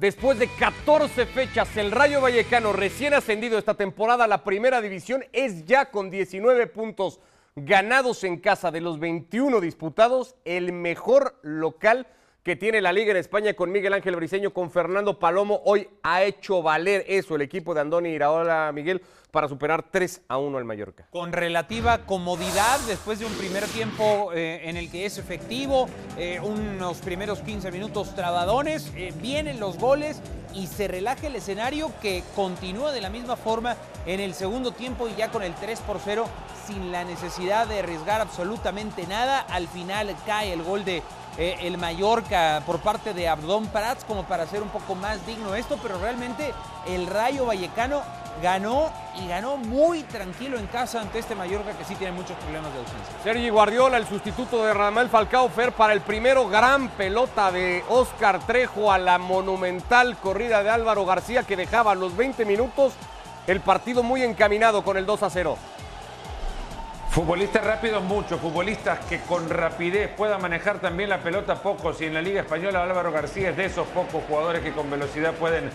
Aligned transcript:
Después 0.00 0.38
de 0.38 0.48
14 0.48 1.26
fechas, 1.26 1.76
el 1.76 1.90
Rayo 1.90 2.22
Vallecano, 2.22 2.72
recién 2.72 3.12
ascendido 3.12 3.58
esta 3.58 3.74
temporada 3.74 4.24
a 4.24 4.28
la 4.28 4.44
primera 4.44 4.80
división, 4.80 5.26
es 5.34 5.66
ya 5.66 5.90
con 5.90 6.10
19 6.10 6.68
puntos 6.68 7.20
ganados 7.54 8.24
en 8.24 8.38
casa 8.38 8.70
de 8.70 8.80
los 8.80 8.98
21 8.98 9.60
disputados, 9.60 10.36
el 10.46 10.72
mejor 10.72 11.38
local 11.42 12.06
que 12.42 12.56
tiene 12.56 12.80
la 12.80 12.92
Liga 12.92 13.10
en 13.10 13.18
España 13.18 13.52
con 13.54 13.70
Miguel 13.70 13.92
Ángel 13.92 14.16
Briseño, 14.16 14.52
con 14.52 14.70
Fernando 14.70 15.18
Palomo. 15.18 15.60
Hoy 15.64 15.88
ha 16.02 16.22
hecho 16.22 16.62
valer 16.62 17.04
eso 17.06 17.36
el 17.36 17.42
equipo 17.42 17.74
de 17.74 17.82
Andoni 17.82 18.10
Iraola, 18.10 18.70
Miguel, 18.72 19.02
para 19.30 19.46
superar 19.46 19.84
3 19.90 20.22
a 20.28 20.38
1 20.38 20.58
al 20.58 20.64
Mallorca. 20.64 21.06
Con 21.10 21.32
relativa 21.32 22.06
comodidad, 22.06 22.80
después 22.88 23.18
de 23.18 23.26
un 23.26 23.32
primer 23.34 23.64
tiempo 23.64 24.32
eh, 24.32 24.62
en 24.64 24.76
el 24.76 24.90
que 24.90 25.04
es 25.06 25.18
efectivo, 25.18 25.88
eh, 26.16 26.40
unos 26.42 26.98
primeros 26.98 27.40
15 27.40 27.70
minutos 27.70 28.14
trabadones, 28.14 28.90
eh, 28.96 29.12
vienen 29.20 29.60
los 29.60 29.78
goles 29.78 30.20
y 30.54 30.66
se 30.66 30.88
relaja 30.88 31.26
el 31.26 31.36
escenario 31.36 31.92
que 32.00 32.24
continúa 32.34 32.90
de 32.90 33.00
la 33.02 33.10
misma 33.10 33.36
forma 33.36 33.76
en 34.06 34.18
el 34.18 34.34
segundo 34.34 34.72
tiempo 34.72 35.08
y 35.08 35.14
ya 35.14 35.30
con 35.30 35.42
el 35.42 35.54
3 35.54 35.78
por 35.80 36.00
0 36.02 36.26
sin 36.66 36.90
la 36.90 37.04
necesidad 37.04 37.66
de 37.66 37.80
arriesgar 37.80 38.20
absolutamente 38.20 39.06
nada. 39.06 39.40
Al 39.40 39.68
final 39.68 40.14
cae 40.26 40.52
el 40.52 40.62
gol 40.62 40.84
de 40.84 41.02
el 41.38 41.78
Mallorca 41.78 42.62
por 42.66 42.80
parte 42.80 43.14
de 43.14 43.28
Abdón 43.28 43.66
Prats 43.68 44.04
como 44.04 44.24
para 44.24 44.42
hacer 44.42 44.62
un 44.62 44.68
poco 44.68 44.94
más 44.94 45.24
digno 45.26 45.54
esto, 45.54 45.78
pero 45.82 45.98
realmente 45.98 46.52
el 46.86 47.06
Rayo 47.06 47.46
Vallecano 47.46 48.02
ganó 48.42 48.90
y 49.16 49.28
ganó 49.28 49.56
muy 49.56 50.02
tranquilo 50.02 50.58
en 50.58 50.66
casa 50.66 51.00
ante 51.00 51.18
este 51.18 51.34
Mallorca 51.34 51.72
que 51.72 51.84
sí 51.84 51.94
tiene 51.94 52.12
muchos 52.12 52.36
problemas 52.38 52.72
de 52.72 52.78
ausencia. 52.78 53.14
Sergi 53.22 53.48
Guardiola, 53.50 53.96
el 53.96 54.06
sustituto 54.06 54.64
de 54.64 54.72
Ramel 54.72 55.08
Falcao 55.08 55.48
Fer 55.48 55.72
para 55.72 55.92
el 55.92 56.00
primero 56.00 56.48
gran 56.48 56.88
pelota 56.90 57.50
de 57.52 57.84
Oscar 57.88 58.40
Trejo 58.46 58.92
a 58.92 58.98
la 58.98 59.18
monumental 59.18 60.16
corrida 60.16 60.62
de 60.62 60.70
Álvaro 60.70 61.04
García 61.04 61.42
que 61.42 61.56
dejaba 61.56 61.92
a 61.92 61.94
los 61.94 62.16
20 62.16 62.44
minutos 62.44 62.94
el 63.46 63.60
partido 63.60 64.02
muy 64.02 64.22
encaminado 64.22 64.82
con 64.82 64.96
el 64.96 65.06
2 65.06 65.22
a 65.22 65.30
0. 65.30 65.58
Futbolistas 67.10 67.64
rápidos 67.64 68.04
muchos, 68.04 68.40
futbolistas 68.40 69.00
que 69.06 69.18
con 69.18 69.50
rapidez 69.50 70.08
puedan 70.16 70.40
manejar 70.40 70.78
también 70.78 71.08
la 71.08 71.18
pelota 71.18 71.60
pocos 71.60 72.00
y 72.00 72.04
en 72.04 72.14
la 72.14 72.22
Liga 72.22 72.42
Española 72.42 72.84
Álvaro 72.84 73.10
García 73.10 73.50
es 73.50 73.56
de 73.56 73.64
esos 73.64 73.88
pocos 73.88 74.22
jugadores 74.28 74.62
que 74.62 74.70
con 74.70 74.88
velocidad 74.88 75.34
pueden 75.34 75.70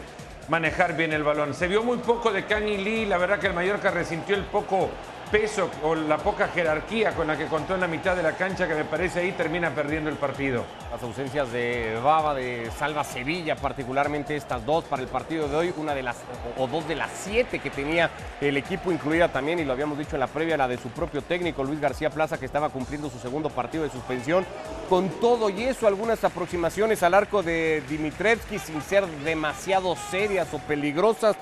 manejar 0.47 0.95
bien 0.95 1.11
el 1.11 1.23
balón. 1.23 1.53
Se 1.53 1.67
vio 1.67 1.83
muy 1.83 1.97
poco 1.97 2.31
de 2.31 2.45
Kang 2.45 2.63
Lee, 2.63 3.05
la 3.05 3.17
verdad 3.17 3.37
que 3.37 3.47
el 3.47 3.53
Mallorca 3.53 3.91
resintió 3.91 4.33
el 4.33 4.45
poco 4.45 4.89
peso 5.35 5.69
o 5.83 5.95
la 5.95 6.17
poca 6.17 6.47
jerarquía 6.47 7.11
con 7.11 7.27
la 7.27 7.37
que 7.37 7.47
contó 7.47 7.75
en 7.75 7.81
la 7.81 7.87
mitad 7.87 8.15
de 8.15 8.23
la 8.23 8.37
cancha 8.37 8.69
que 8.69 8.73
me 8.73 8.85
parece 8.85 9.19
ahí 9.19 9.33
termina 9.33 9.69
perdiendo 9.69 10.09
el 10.09 10.15
partido. 10.15 10.63
Las 10.89 11.03
ausencias 11.03 11.51
de 11.51 11.99
Baba, 12.01 12.33
de 12.33 12.71
Salva 12.79 13.03
Sevilla, 13.03 13.57
particularmente 13.57 14.37
estas 14.37 14.65
dos 14.65 14.85
para 14.85 15.01
el 15.01 15.09
partido 15.09 15.49
de 15.49 15.55
hoy, 15.57 15.73
una 15.75 15.93
de 15.93 16.03
las 16.03 16.15
o 16.57 16.67
dos 16.67 16.87
de 16.87 16.95
las 16.95 17.11
siete 17.11 17.59
que 17.59 17.69
tenía 17.69 18.09
el 18.39 18.55
equipo, 18.55 18.93
incluida 18.93 19.27
también, 19.27 19.59
y 19.59 19.65
lo 19.65 19.73
habíamos 19.73 19.97
dicho 19.97 20.15
en 20.15 20.21
la 20.21 20.27
previa, 20.27 20.55
la 20.55 20.69
de 20.69 20.77
su 20.77 20.87
propio 20.87 21.21
técnico, 21.21 21.65
Luis 21.65 21.81
García 21.81 22.09
Plaza, 22.09 22.37
que 22.37 22.45
estaba 22.45 22.69
cumpliendo 22.69 23.09
su 23.09 23.19
segundo 23.19 23.49
partido 23.49 23.83
de 23.83 23.89
suspensión. 23.89 24.45
Con 24.87 25.09
todo 25.19 25.49
y 25.49 25.63
eso, 25.63 25.85
algunas 25.85 26.23
aproximaciones 26.23 27.03
al 27.03 27.13
arco 27.13 27.43
de 27.43 27.83
Dimitrevski 27.89 28.57
sin 28.57 28.81
ser 28.81 29.05
demasiado 29.25 29.97
serias 29.97 30.53
o 30.53 30.59
peligrosas. 30.59 31.35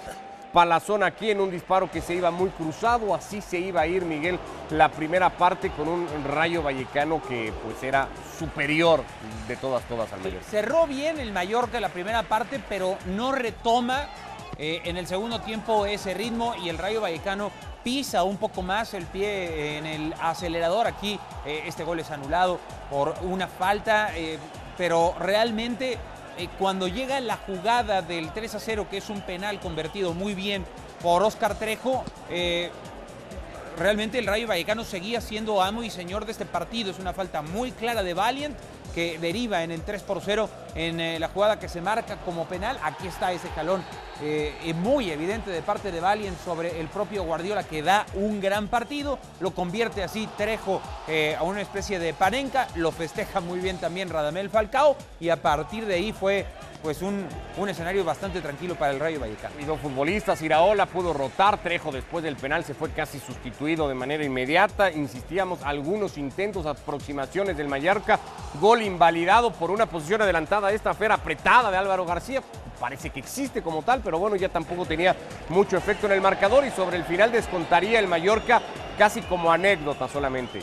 Palazón 0.53 1.01
aquí 1.01 1.31
en 1.31 1.41
un 1.41 1.49
disparo 1.49 1.89
que 1.89 1.99
se 1.99 2.13
iba 2.13 2.29
muy 2.29 2.51
cruzado, 2.51 3.15
así 3.15 3.41
se 3.41 3.57
iba 3.57 3.81
a 3.81 3.87
ir 3.87 4.05
Miguel 4.05 4.39
la 4.69 4.89
primera 4.89 5.31
parte 5.31 5.71
con 5.71 5.87
un 5.87 6.07
rayo 6.25 6.61
vallecano 6.61 7.21
que 7.27 7.51
pues 7.63 7.81
era 7.81 8.07
superior 8.37 9.03
de 9.47 9.55
todas, 9.55 9.83
todas 9.85 10.13
al 10.13 10.21
Mallorca. 10.21 10.45
Cerró 10.49 10.85
bien 10.85 11.19
el 11.19 11.31
Mallorca 11.31 11.79
la 11.79 11.89
primera 11.89 12.21
parte, 12.21 12.61
pero 12.69 12.97
no 13.07 13.31
retoma 13.31 14.07
eh, 14.59 14.81
en 14.85 14.97
el 14.97 15.07
segundo 15.07 15.41
tiempo 15.41 15.87
ese 15.87 16.13
ritmo 16.13 16.53
y 16.63 16.69
el 16.69 16.77
rayo 16.77 17.01
vallecano 17.01 17.51
pisa 17.83 18.23
un 18.23 18.37
poco 18.37 18.61
más 18.61 18.93
el 18.93 19.07
pie 19.07 19.79
en 19.79 19.87
el 19.87 20.13
acelerador. 20.21 20.85
Aquí 20.85 21.19
eh, 21.47 21.63
este 21.65 21.83
gol 21.83 21.99
es 21.99 22.11
anulado 22.11 22.59
por 22.91 23.15
una 23.23 23.47
falta, 23.47 24.15
eh, 24.15 24.37
pero 24.77 25.15
realmente 25.19 25.97
eh, 26.37 26.47
cuando 26.57 26.87
llega 26.87 27.19
la 27.19 27.37
jugada 27.37 28.01
del 28.01 28.31
3 28.31 28.55
a 28.55 28.59
0, 28.59 28.87
que 28.89 28.97
es 28.97 29.09
un 29.09 29.21
penal 29.21 29.59
convertido 29.59 30.13
muy 30.13 30.33
bien 30.33 30.65
por 31.01 31.23
Oscar 31.23 31.57
Trejo, 31.57 32.03
eh, 32.29 32.71
realmente 33.77 34.19
el 34.19 34.25
Rayo 34.25 34.47
Vallecano 34.47 34.83
seguía 34.83 35.21
siendo 35.21 35.61
amo 35.61 35.83
y 35.83 35.89
señor 35.89 36.25
de 36.25 36.31
este 36.31 36.45
partido. 36.45 36.91
Es 36.91 36.99
una 36.99 37.13
falta 37.13 37.41
muy 37.41 37.71
clara 37.71 38.03
de 38.03 38.13
Valiant 38.13 38.57
que 38.93 39.17
deriva 39.19 39.63
en 39.63 39.71
el 39.71 39.81
3 39.81 40.01
por 40.03 40.21
0 40.21 40.49
en 40.75 40.99
eh, 40.99 41.19
la 41.19 41.27
jugada 41.27 41.59
que 41.59 41.69
se 41.69 41.81
marca 41.81 42.17
como 42.17 42.45
penal. 42.45 42.79
Aquí 42.83 43.07
está 43.07 43.31
ese 43.31 43.49
jalón 43.49 43.83
eh, 44.21 44.73
muy 44.75 45.11
evidente 45.11 45.51
de 45.51 45.61
parte 45.61 45.91
de 45.91 45.99
Valiant 45.99 46.37
sobre 46.43 46.79
el 46.79 46.87
propio 46.87 47.23
Guardiola 47.23 47.63
que 47.63 47.83
da 47.83 48.05
un 48.15 48.41
gran 48.41 48.67
partido. 48.67 49.19
Lo 49.39 49.51
convierte 49.51 50.03
así 50.03 50.27
Trejo 50.37 50.81
eh, 51.07 51.35
a 51.37 51.43
una 51.43 51.61
especie 51.61 51.99
de 51.99 52.13
parenca. 52.13 52.67
Lo 52.75 52.91
festeja 52.91 53.39
muy 53.39 53.59
bien 53.59 53.77
también 53.77 54.09
Radamel 54.09 54.49
Falcao 54.49 54.95
y 55.19 55.29
a 55.29 55.41
partir 55.41 55.85
de 55.85 55.95
ahí 55.95 56.13
fue 56.13 56.45
pues 56.83 57.01
un, 57.01 57.25
un, 57.57 57.69
escenario 57.69 58.03
bastante 58.03 58.41
tranquilo 58.41 58.75
para 58.75 58.91
el 58.91 58.99
Rayo 58.99 59.21
Vallecano. 59.21 59.55
Y 59.57 59.63
dos 59.63 59.79
futbolistas, 59.79 60.41
Iraola 60.41 60.85
pudo 60.85 61.13
rotar, 61.13 61.57
Trejo 61.63 61.93
después 61.93 62.25
del 62.25 62.35
penal 62.35 62.65
se 62.65 62.73
fue 62.73 62.89
casi 62.89 63.19
sustituido 63.19 63.87
de 63.87 63.95
manera 63.95 64.25
inmediata. 64.25 64.91
Insistíamos, 64.91 65.63
algunos 65.63 66.17
intentos, 66.17 66.65
aproximaciones 66.65 67.55
del 67.55 67.69
Mallorca, 67.69 68.19
gol 68.59 68.81
invalidado 68.81 69.53
por 69.53 69.71
una 69.71 69.85
posición 69.85 70.21
adelantada, 70.21 70.73
esta 70.73 70.93
fera 70.93 71.15
apretada 71.15 71.71
de 71.71 71.77
Álvaro 71.77 72.05
García. 72.05 72.43
Parece 72.81 73.11
que 73.11 73.21
existe 73.21 73.61
como 73.61 73.83
tal, 73.83 74.01
pero 74.03 74.19
bueno, 74.19 74.35
ya 74.35 74.49
tampoco 74.49 74.85
tenía 74.85 75.15
mucho 75.47 75.77
efecto 75.77 76.07
en 76.07 76.11
el 76.11 76.21
marcador 76.21 76.65
y 76.65 76.71
sobre 76.71 76.97
el 76.97 77.05
final 77.05 77.31
descontaría 77.31 77.97
el 77.99 78.09
Mallorca 78.09 78.61
casi 78.97 79.21
como 79.21 79.53
anécdota 79.53 80.09
solamente. 80.09 80.59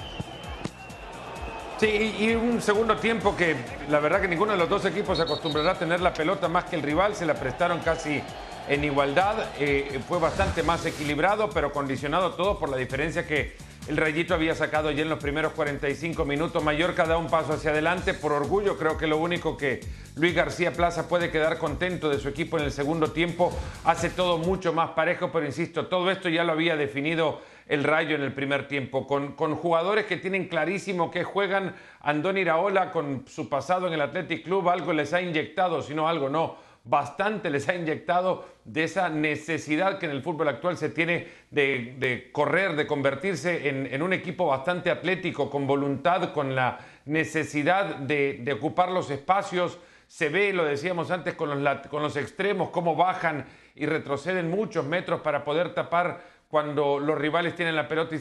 Sí, 1.80 2.14
y 2.18 2.34
un 2.34 2.60
segundo 2.60 2.96
tiempo 2.96 3.34
que 3.34 3.56
la 3.88 4.00
verdad 4.00 4.20
que 4.20 4.28
ninguno 4.28 4.52
de 4.52 4.58
los 4.58 4.68
dos 4.68 4.84
equipos 4.84 5.16
se 5.16 5.22
acostumbrará 5.22 5.70
a 5.70 5.78
tener 5.78 6.02
la 6.02 6.12
pelota 6.12 6.46
más 6.46 6.64
que 6.64 6.76
el 6.76 6.82
rival, 6.82 7.14
se 7.14 7.24
la 7.24 7.32
prestaron 7.32 7.78
casi 7.78 8.22
en 8.68 8.84
igualdad, 8.84 9.46
eh, 9.58 9.98
fue 10.06 10.18
bastante 10.18 10.62
más 10.62 10.84
equilibrado, 10.84 11.48
pero 11.48 11.72
condicionado 11.72 12.34
todo 12.34 12.58
por 12.58 12.68
la 12.68 12.76
diferencia 12.76 13.26
que 13.26 13.56
el 13.88 13.96
Rayito 13.96 14.34
había 14.34 14.54
sacado 14.54 14.90
ya 14.90 15.02
en 15.02 15.08
los 15.08 15.20
primeros 15.20 15.52
45 15.54 16.26
minutos. 16.26 16.62
Mallorca 16.62 17.06
da 17.06 17.16
un 17.16 17.28
paso 17.28 17.54
hacia 17.54 17.70
adelante 17.70 18.12
por 18.12 18.32
orgullo. 18.32 18.76
Creo 18.76 18.98
que 18.98 19.06
lo 19.06 19.16
único 19.16 19.56
que 19.56 19.80
Luis 20.16 20.34
García 20.34 20.74
Plaza 20.74 21.08
puede 21.08 21.30
quedar 21.30 21.56
contento 21.56 22.10
de 22.10 22.18
su 22.18 22.28
equipo 22.28 22.58
en 22.58 22.64
el 22.64 22.72
segundo 22.72 23.10
tiempo 23.12 23.50
hace 23.84 24.10
todo 24.10 24.36
mucho 24.36 24.74
más 24.74 24.90
parejo, 24.90 25.30
pero 25.32 25.46
insisto, 25.46 25.86
todo 25.86 26.10
esto 26.10 26.28
ya 26.28 26.44
lo 26.44 26.52
había 26.52 26.76
definido 26.76 27.40
el 27.70 27.84
Rayo 27.84 28.16
en 28.16 28.22
el 28.22 28.32
primer 28.32 28.66
tiempo, 28.66 29.06
con, 29.06 29.32
con 29.32 29.54
jugadores 29.54 30.04
que 30.06 30.16
tienen 30.16 30.48
clarísimo 30.48 31.10
que 31.10 31.22
juegan. 31.22 31.76
Andoni 32.00 32.40
Iraola 32.40 32.90
con 32.90 33.24
su 33.28 33.48
pasado 33.48 33.86
en 33.86 33.92
el 33.92 34.00
Athletic 34.00 34.42
Club, 34.42 34.68
algo 34.68 34.92
les 34.92 35.14
ha 35.14 35.22
inyectado, 35.22 35.80
si 35.80 35.94
no 35.94 36.08
algo 36.08 36.28
no, 36.28 36.56
bastante 36.82 37.48
les 37.48 37.68
ha 37.68 37.76
inyectado 37.76 38.44
de 38.64 38.82
esa 38.84 39.08
necesidad 39.08 39.98
que 39.98 40.06
en 40.06 40.12
el 40.12 40.22
fútbol 40.22 40.48
actual 40.48 40.76
se 40.76 40.88
tiene 40.88 41.28
de, 41.50 41.94
de 41.98 42.32
correr, 42.32 42.74
de 42.74 42.88
convertirse 42.88 43.68
en, 43.68 43.86
en, 43.86 44.02
un 44.02 44.12
equipo 44.12 44.46
bastante 44.46 44.90
atlético, 44.90 45.48
con 45.48 45.68
voluntad, 45.68 46.32
con 46.32 46.56
la 46.56 46.80
necesidad 47.04 47.96
de, 47.96 48.40
de 48.42 48.52
ocupar 48.52 48.90
los 48.90 49.10
espacios. 49.10 49.78
Se 50.08 50.28
ve, 50.28 50.52
lo 50.52 50.64
decíamos 50.64 51.12
antes, 51.12 51.34
con 51.34 51.62
los, 51.62 51.86
con 51.86 52.02
los 52.02 52.16
extremos, 52.16 52.70
cómo 52.70 52.96
bajan 52.96 53.44
y 53.76 53.86
retroceden 53.86 54.50
muchos 54.50 54.84
metros 54.84 55.20
para 55.20 55.44
poder 55.44 55.72
tapar 55.72 56.39
cuando 56.50 56.98
los 56.98 57.16
rivales 57.16 57.54
tienen 57.54 57.76
la 57.76 57.86
pelota 57.86 58.16
y 58.16 58.18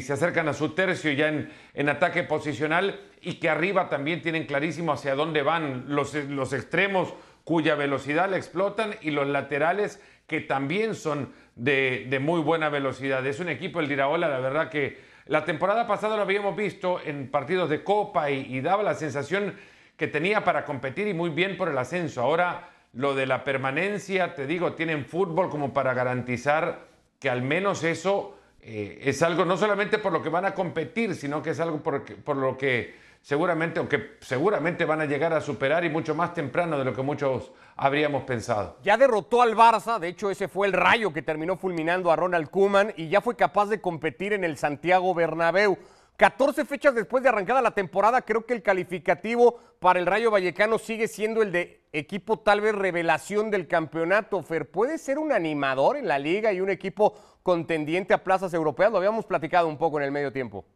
se, 0.00 0.12
acercan 0.12 0.48
a 0.48 0.52
su 0.52 0.70
tercio 0.70 1.12
ya 1.12 1.28
en, 1.28 1.88
ataque 1.88 2.24
posicional 2.24 2.98
y 3.20 3.34
que 3.34 3.48
arriba 3.48 3.88
también 3.88 4.22
tienen 4.22 4.44
clarísimo 4.44 4.92
hacia 4.92 5.14
dónde 5.14 5.42
van 5.42 5.84
los, 5.86 6.12
los 6.14 6.52
extremos 6.52 7.14
cuya 7.44 7.76
velocidad 7.76 8.28
la 8.28 8.38
explotan 8.38 8.96
y 9.02 9.12
los 9.12 9.28
laterales 9.28 10.02
que 10.26 10.40
también 10.40 10.96
son 10.96 11.32
de, 11.54 12.06
de, 12.10 12.18
muy 12.18 12.40
buena 12.40 12.70
velocidad. 12.70 13.24
Es 13.24 13.38
un 13.38 13.48
equipo, 13.48 13.78
el 13.78 13.86
Diraola, 13.86 14.28
la 14.28 14.40
verdad 14.40 14.68
que 14.68 14.98
la 15.26 15.44
temporada 15.44 15.86
pasada 15.86 16.16
lo 16.16 16.22
habíamos 16.22 16.56
visto 16.56 17.00
en 17.04 17.30
partidos 17.30 17.70
de 17.70 17.84
Copa 17.84 18.32
y, 18.32 18.52
y 18.52 18.60
daba 18.62 18.82
la 18.82 18.94
sensación 18.94 19.54
que 19.96 20.08
tenía 20.08 20.42
para 20.42 20.64
competir 20.64 21.06
y 21.06 21.14
muy 21.14 21.30
bien 21.30 21.56
por 21.56 21.68
el 21.68 21.78
ascenso. 21.78 22.20
Ahora 22.20 22.68
lo 22.94 23.14
de 23.14 23.26
la 23.26 23.44
permanencia, 23.44 24.34
te 24.34 24.48
digo, 24.48 24.72
tienen 24.72 25.04
fútbol 25.04 25.50
como 25.50 25.72
para 25.72 25.94
garantizar 25.94 26.89
que 27.20 27.30
al 27.30 27.42
menos 27.42 27.84
eso 27.84 28.34
eh, 28.62 28.98
es 29.02 29.22
algo 29.22 29.44
no 29.44 29.56
solamente 29.56 29.98
por 29.98 30.10
lo 30.10 30.22
que 30.22 30.30
van 30.30 30.46
a 30.46 30.54
competir, 30.54 31.14
sino 31.14 31.42
que 31.42 31.50
es 31.50 31.60
algo 31.60 31.80
por, 31.80 32.02
por 32.02 32.36
lo 32.36 32.56
que 32.56 32.94
seguramente, 33.22 33.78
aunque 33.78 34.16
seguramente 34.20 34.84
van 34.86 35.02
a 35.02 35.04
llegar 35.04 35.32
a 35.34 35.40
superar 35.40 35.84
y 35.84 35.90
mucho 35.90 36.14
más 36.14 36.32
temprano 36.34 36.78
de 36.78 36.84
lo 36.84 36.94
que 36.94 37.02
muchos 37.02 37.52
habríamos 37.76 38.24
pensado. 38.24 38.78
Ya 38.82 38.96
derrotó 38.96 39.42
al 39.42 39.54
Barça, 39.54 39.98
de 39.98 40.08
hecho 40.08 40.30
ese 40.30 40.48
fue 40.48 40.66
el 40.66 40.72
rayo 40.72 41.12
que 41.12 41.22
terminó 41.22 41.56
fulminando 41.56 42.10
a 42.10 42.16
Ronald 42.16 42.50
Koeman 42.50 42.94
y 42.96 43.08
ya 43.08 43.20
fue 43.20 43.36
capaz 43.36 43.66
de 43.66 43.80
competir 43.80 44.32
en 44.32 44.42
el 44.42 44.56
Santiago 44.56 45.14
Bernabéu. 45.14 45.78
14 46.20 46.66
fechas 46.66 46.94
después 46.94 47.22
de 47.22 47.30
arrancada 47.30 47.62
la 47.62 47.70
temporada, 47.70 48.20
creo 48.20 48.44
que 48.44 48.52
el 48.52 48.62
calificativo 48.62 49.58
para 49.78 49.98
el 49.98 50.04
Rayo 50.04 50.30
Vallecano 50.30 50.78
sigue 50.78 51.08
siendo 51.08 51.40
el 51.40 51.50
de 51.50 51.86
equipo 51.94 52.40
tal 52.40 52.60
vez 52.60 52.74
revelación 52.74 53.50
del 53.50 53.66
campeonato. 53.66 54.42
Fer, 54.42 54.70
¿puede 54.70 54.98
ser 54.98 55.18
un 55.18 55.32
animador 55.32 55.96
en 55.96 56.06
la 56.06 56.18
liga 56.18 56.52
y 56.52 56.60
un 56.60 56.68
equipo 56.68 57.18
contendiente 57.42 58.12
a 58.12 58.22
plazas 58.22 58.52
europeas? 58.52 58.92
Lo 58.92 58.98
habíamos 58.98 59.24
platicado 59.24 59.66
un 59.66 59.78
poco 59.78 59.98
en 59.98 60.04
el 60.04 60.12
medio 60.12 60.30
tiempo. 60.30 60.66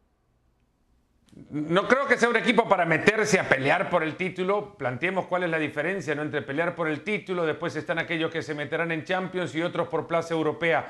No 1.51 1.87
creo 1.89 2.07
que 2.07 2.17
sea 2.17 2.31
un 2.31 2.37
equipo 2.37 2.67
para 2.67 2.87
meterse 2.87 3.39
a 3.39 3.47
pelear 3.47 3.91
por 3.91 4.03
el 4.03 4.17
título. 4.17 4.79
Planteemos 4.79 5.27
cuál 5.27 5.43
es 5.43 5.51
la 5.51 5.59
diferencia 5.59 6.15
¿no? 6.15 6.23
entre 6.23 6.41
pelear 6.41 6.75
por 6.75 6.89
el 6.89 7.05
título, 7.05 7.45
después 7.45 7.77
están 7.77 7.99
aquellos 7.99 8.31
que 8.31 8.41
se 8.41 8.55
meterán 8.55 8.93
en 8.93 9.05
Champions 9.05 9.55
y 9.55 9.61
otros 9.61 9.89
por 9.89 10.07
plaza 10.07 10.33
europea. 10.33 10.87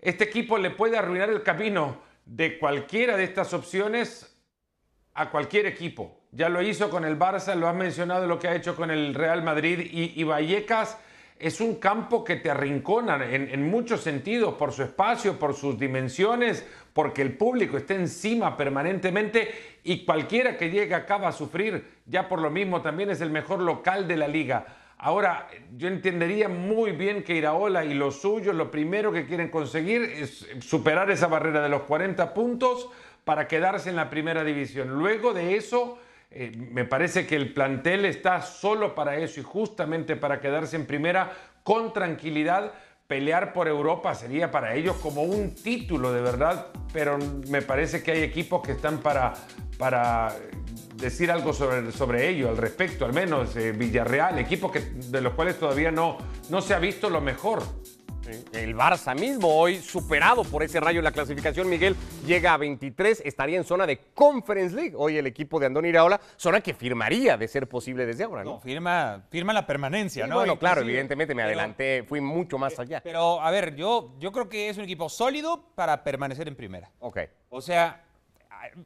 Este 0.00 0.24
equipo 0.24 0.58
le 0.58 0.70
puede 0.70 0.98
arruinar 0.98 1.30
el 1.30 1.44
camino 1.44 2.10
de 2.24 2.58
cualquiera 2.58 3.16
de 3.16 3.24
estas 3.24 3.52
opciones 3.52 4.36
a 5.14 5.30
cualquier 5.30 5.66
equipo. 5.66 6.20
Ya 6.32 6.48
lo 6.48 6.62
hizo 6.62 6.88
con 6.88 7.04
el 7.04 7.18
Barça, 7.18 7.54
lo 7.54 7.68
ha 7.68 7.72
mencionado 7.72 8.26
lo 8.26 8.38
que 8.38 8.48
ha 8.48 8.54
hecho 8.54 8.74
con 8.74 8.90
el 8.90 9.14
Real 9.14 9.42
Madrid 9.42 9.80
y, 9.92 10.24
Vallecas 10.24 10.98
es 11.38 11.60
un 11.60 11.74
campo 11.76 12.22
que 12.22 12.36
te 12.36 12.50
arrincona 12.50 13.16
en, 13.28 13.50
en, 13.50 13.68
muchos 13.68 14.00
sentidos, 14.00 14.54
por 14.54 14.72
su 14.72 14.84
espacio, 14.84 15.38
por 15.40 15.54
sus 15.54 15.76
dimensiones, 15.78 16.64
porque 16.92 17.20
el 17.20 17.36
público 17.36 17.76
está 17.76 17.94
encima 17.94 18.56
permanentemente 18.56 19.80
y 19.82 20.04
cualquiera 20.04 20.56
que 20.56 20.70
llegue 20.70 20.94
acá 20.94 21.16
va 21.16 21.28
a 21.28 21.32
sufrir. 21.32 22.02
Ya 22.06 22.28
por 22.28 22.40
lo 22.40 22.50
mismo 22.50 22.80
también 22.80 23.10
es 23.10 23.20
el 23.20 23.30
mejor 23.30 23.60
local 23.60 24.06
de 24.06 24.16
la 24.16 24.28
liga. 24.28 24.81
Ahora, 25.04 25.48
yo 25.76 25.88
entendería 25.88 26.48
muy 26.48 26.92
bien 26.92 27.24
que 27.24 27.34
Iraola 27.34 27.84
y 27.84 27.92
los 27.92 28.20
suyos 28.20 28.54
lo 28.54 28.70
primero 28.70 29.10
que 29.10 29.26
quieren 29.26 29.48
conseguir 29.48 30.02
es 30.02 30.46
superar 30.60 31.10
esa 31.10 31.26
barrera 31.26 31.60
de 31.60 31.68
los 31.68 31.82
40 31.82 32.32
puntos 32.32 32.88
para 33.24 33.48
quedarse 33.48 33.90
en 33.90 33.96
la 33.96 34.08
primera 34.08 34.44
división. 34.44 34.90
Luego 34.90 35.34
de 35.34 35.56
eso, 35.56 35.98
eh, 36.30 36.52
me 36.56 36.84
parece 36.84 37.26
que 37.26 37.34
el 37.34 37.52
plantel 37.52 38.04
está 38.04 38.42
solo 38.42 38.94
para 38.94 39.16
eso 39.16 39.40
y 39.40 39.42
justamente 39.42 40.14
para 40.14 40.40
quedarse 40.40 40.76
en 40.76 40.86
primera 40.86 41.32
con 41.64 41.92
tranquilidad. 41.92 42.72
Pelear 43.12 43.52
por 43.52 43.68
Europa 43.68 44.14
sería 44.14 44.50
para 44.50 44.74
ellos 44.74 44.96
como 44.96 45.20
un 45.20 45.54
título 45.54 46.14
de 46.14 46.22
verdad, 46.22 46.68
pero 46.94 47.18
me 47.50 47.60
parece 47.60 48.02
que 48.02 48.12
hay 48.12 48.22
equipos 48.22 48.62
que 48.62 48.72
están 48.72 49.00
para, 49.00 49.34
para 49.76 50.34
decir 50.96 51.30
algo 51.30 51.52
sobre, 51.52 51.92
sobre 51.92 52.30
ello, 52.30 52.48
al 52.48 52.56
respecto, 52.56 53.04
al 53.04 53.12
menos 53.12 53.54
eh, 53.54 53.72
Villarreal, 53.72 54.38
equipos 54.38 54.72
que, 54.72 54.80
de 54.80 55.20
los 55.20 55.34
cuales 55.34 55.58
todavía 55.58 55.90
no, 55.90 56.16
no 56.48 56.62
se 56.62 56.72
ha 56.72 56.78
visto 56.78 57.10
lo 57.10 57.20
mejor. 57.20 57.62
El 58.52 58.76
Barça 58.76 59.18
mismo, 59.18 59.48
hoy 59.48 59.78
superado 59.78 60.44
por 60.44 60.62
ese 60.62 60.80
rayo 60.80 60.98
en 60.98 61.04
la 61.04 61.12
clasificación, 61.12 61.68
Miguel 61.68 61.96
llega 62.26 62.54
a 62.54 62.56
23, 62.56 63.22
estaría 63.24 63.58
en 63.58 63.64
zona 63.64 63.86
de 63.86 63.98
Conference 64.14 64.74
League. 64.74 64.94
Hoy 64.96 65.16
el 65.16 65.26
equipo 65.26 65.60
de 65.60 65.66
Andoni 65.66 65.88
Iraola, 65.88 66.20
zona 66.36 66.60
que 66.60 66.74
firmaría 66.74 67.36
de 67.36 67.48
ser 67.48 67.68
posible 67.68 68.06
desde 68.06 68.24
ahora, 68.24 68.44
¿no? 68.44 68.60
firma, 68.60 69.24
firma 69.30 69.52
la 69.52 69.66
permanencia, 69.66 70.26
¿no? 70.26 70.36
Bueno, 70.36 70.58
claro, 70.58 70.82
evidentemente 70.82 71.34
me 71.34 71.42
adelanté, 71.42 72.04
fui 72.04 72.20
mucho 72.20 72.58
más 72.58 72.78
allá. 72.78 73.00
Pero, 73.02 73.40
a 73.40 73.50
ver, 73.50 73.74
yo, 73.74 74.14
yo 74.18 74.32
creo 74.32 74.48
que 74.48 74.68
es 74.68 74.78
un 74.78 74.84
equipo 74.84 75.08
sólido 75.08 75.64
para 75.74 76.04
permanecer 76.04 76.48
en 76.48 76.56
primera. 76.56 76.90
Ok. 77.00 77.18
O 77.50 77.60
sea, 77.60 78.04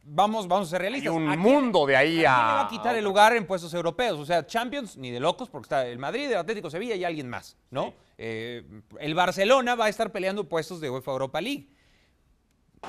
vamos, 0.04 0.48
vamos 0.48 0.68
a 0.68 0.70
ser 0.70 0.80
realistas. 0.82 1.12
Hay 1.12 1.16
un 1.16 1.38
mundo 1.38 1.86
de 1.86 1.96
ahí 1.96 2.24
a. 2.24 2.34
¿a 2.34 2.54
va 2.54 2.60
a 2.62 2.68
quitar 2.68 2.96
el 2.96 3.04
lugar 3.04 3.34
en 3.36 3.46
puestos 3.46 3.72
europeos? 3.74 4.18
O 4.18 4.24
sea, 4.24 4.46
Champions, 4.46 4.96
ni 4.96 5.10
de 5.10 5.20
locos, 5.20 5.48
porque 5.48 5.66
está 5.66 5.86
el 5.86 5.98
Madrid, 5.98 6.30
el 6.30 6.38
Atlético 6.38 6.70
Sevilla 6.70 6.94
y 6.94 7.04
alguien 7.04 7.28
más, 7.28 7.56
¿no? 7.70 7.94
Eh, 8.18 8.64
el 8.98 9.14
Barcelona 9.14 9.74
va 9.74 9.86
a 9.86 9.88
estar 9.88 10.10
peleando 10.10 10.48
puestos 10.48 10.80
de 10.80 10.90
UEFA 10.90 11.12
Europa 11.12 11.40
League. 11.40 11.68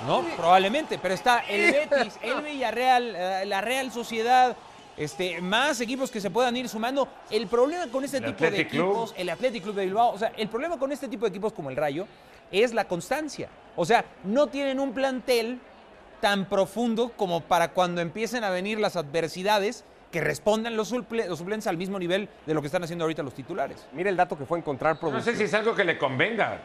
No, 0.06 0.24
probablemente, 0.36 1.00
pero 1.00 1.14
está 1.14 1.40
el 1.40 1.72
Betis, 1.72 2.20
el 2.22 2.42
Villarreal, 2.42 3.16
eh, 3.16 3.46
la 3.46 3.62
Real 3.62 3.92
Sociedad, 3.92 4.56
este, 4.96 5.42
más 5.42 5.82
equipos 5.82 6.12
que 6.12 6.22
se 6.22 6.30
puedan 6.30 6.56
ir 6.56 6.70
sumando. 6.70 7.08
El 7.32 7.48
problema 7.48 7.88
con 7.90 8.04
este 8.04 8.22
tipo 8.22 8.44
de 8.44 8.62
equipos, 8.62 9.14
el 9.18 9.30
Athletic 9.30 9.64
Club 9.64 9.76
de 9.76 9.86
Bilbao, 9.86 10.14
o 10.14 10.18
sea, 10.18 10.34
el 10.38 10.50
problema 10.50 10.78
con 10.78 10.92
este 10.92 11.08
tipo 11.08 11.26
de 11.26 11.30
equipos 11.30 11.54
como 11.54 11.70
el 11.70 11.76
Rayo 11.76 12.08
es 12.52 12.74
la 12.74 12.88
constancia. 12.88 13.50
O 13.76 13.86
sea, 13.86 14.06
no 14.24 14.48
tienen 14.48 14.80
un 14.80 14.94
plantel 14.94 15.60
tan 16.22 16.46
profundo 16.46 17.12
como 17.16 17.42
para 17.42 17.70
cuando 17.70 18.02
empiecen 18.02 18.44
a 18.44 18.50
venir 18.50 18.80
las 18.80 18.96
adversidades 18.96 19.86
que 20.12 20.22
respondan 20.22 20.76
los, 20.78 20.88
suplentes 20.90 21.68
al 21.68 21.78
mismo 21.78 22.00
nivel 22.00 22.30
de 22.46 22.54
lo 22.54 22.62
que 22.62 22.68
están 22.68 22.84
haciendo 22.84 23.06
ahorita 23.06 23.24
los 23.24 23.34
titulares. 23.34 23.88
Mire 23.94 24.10
el 24.10 24.16
dato 24.16 24.38
que 24.38 24.46
fue 24.46 24.58
encontrar 24.58 24.98
No 25.02 25.22
sé 25.22 25.36
si 25.36 25.44
es 25.44 25.54
algo 25.54 25.76
que 25.76 25.84
le 25.84 25.98
convenga. 25.98 26.60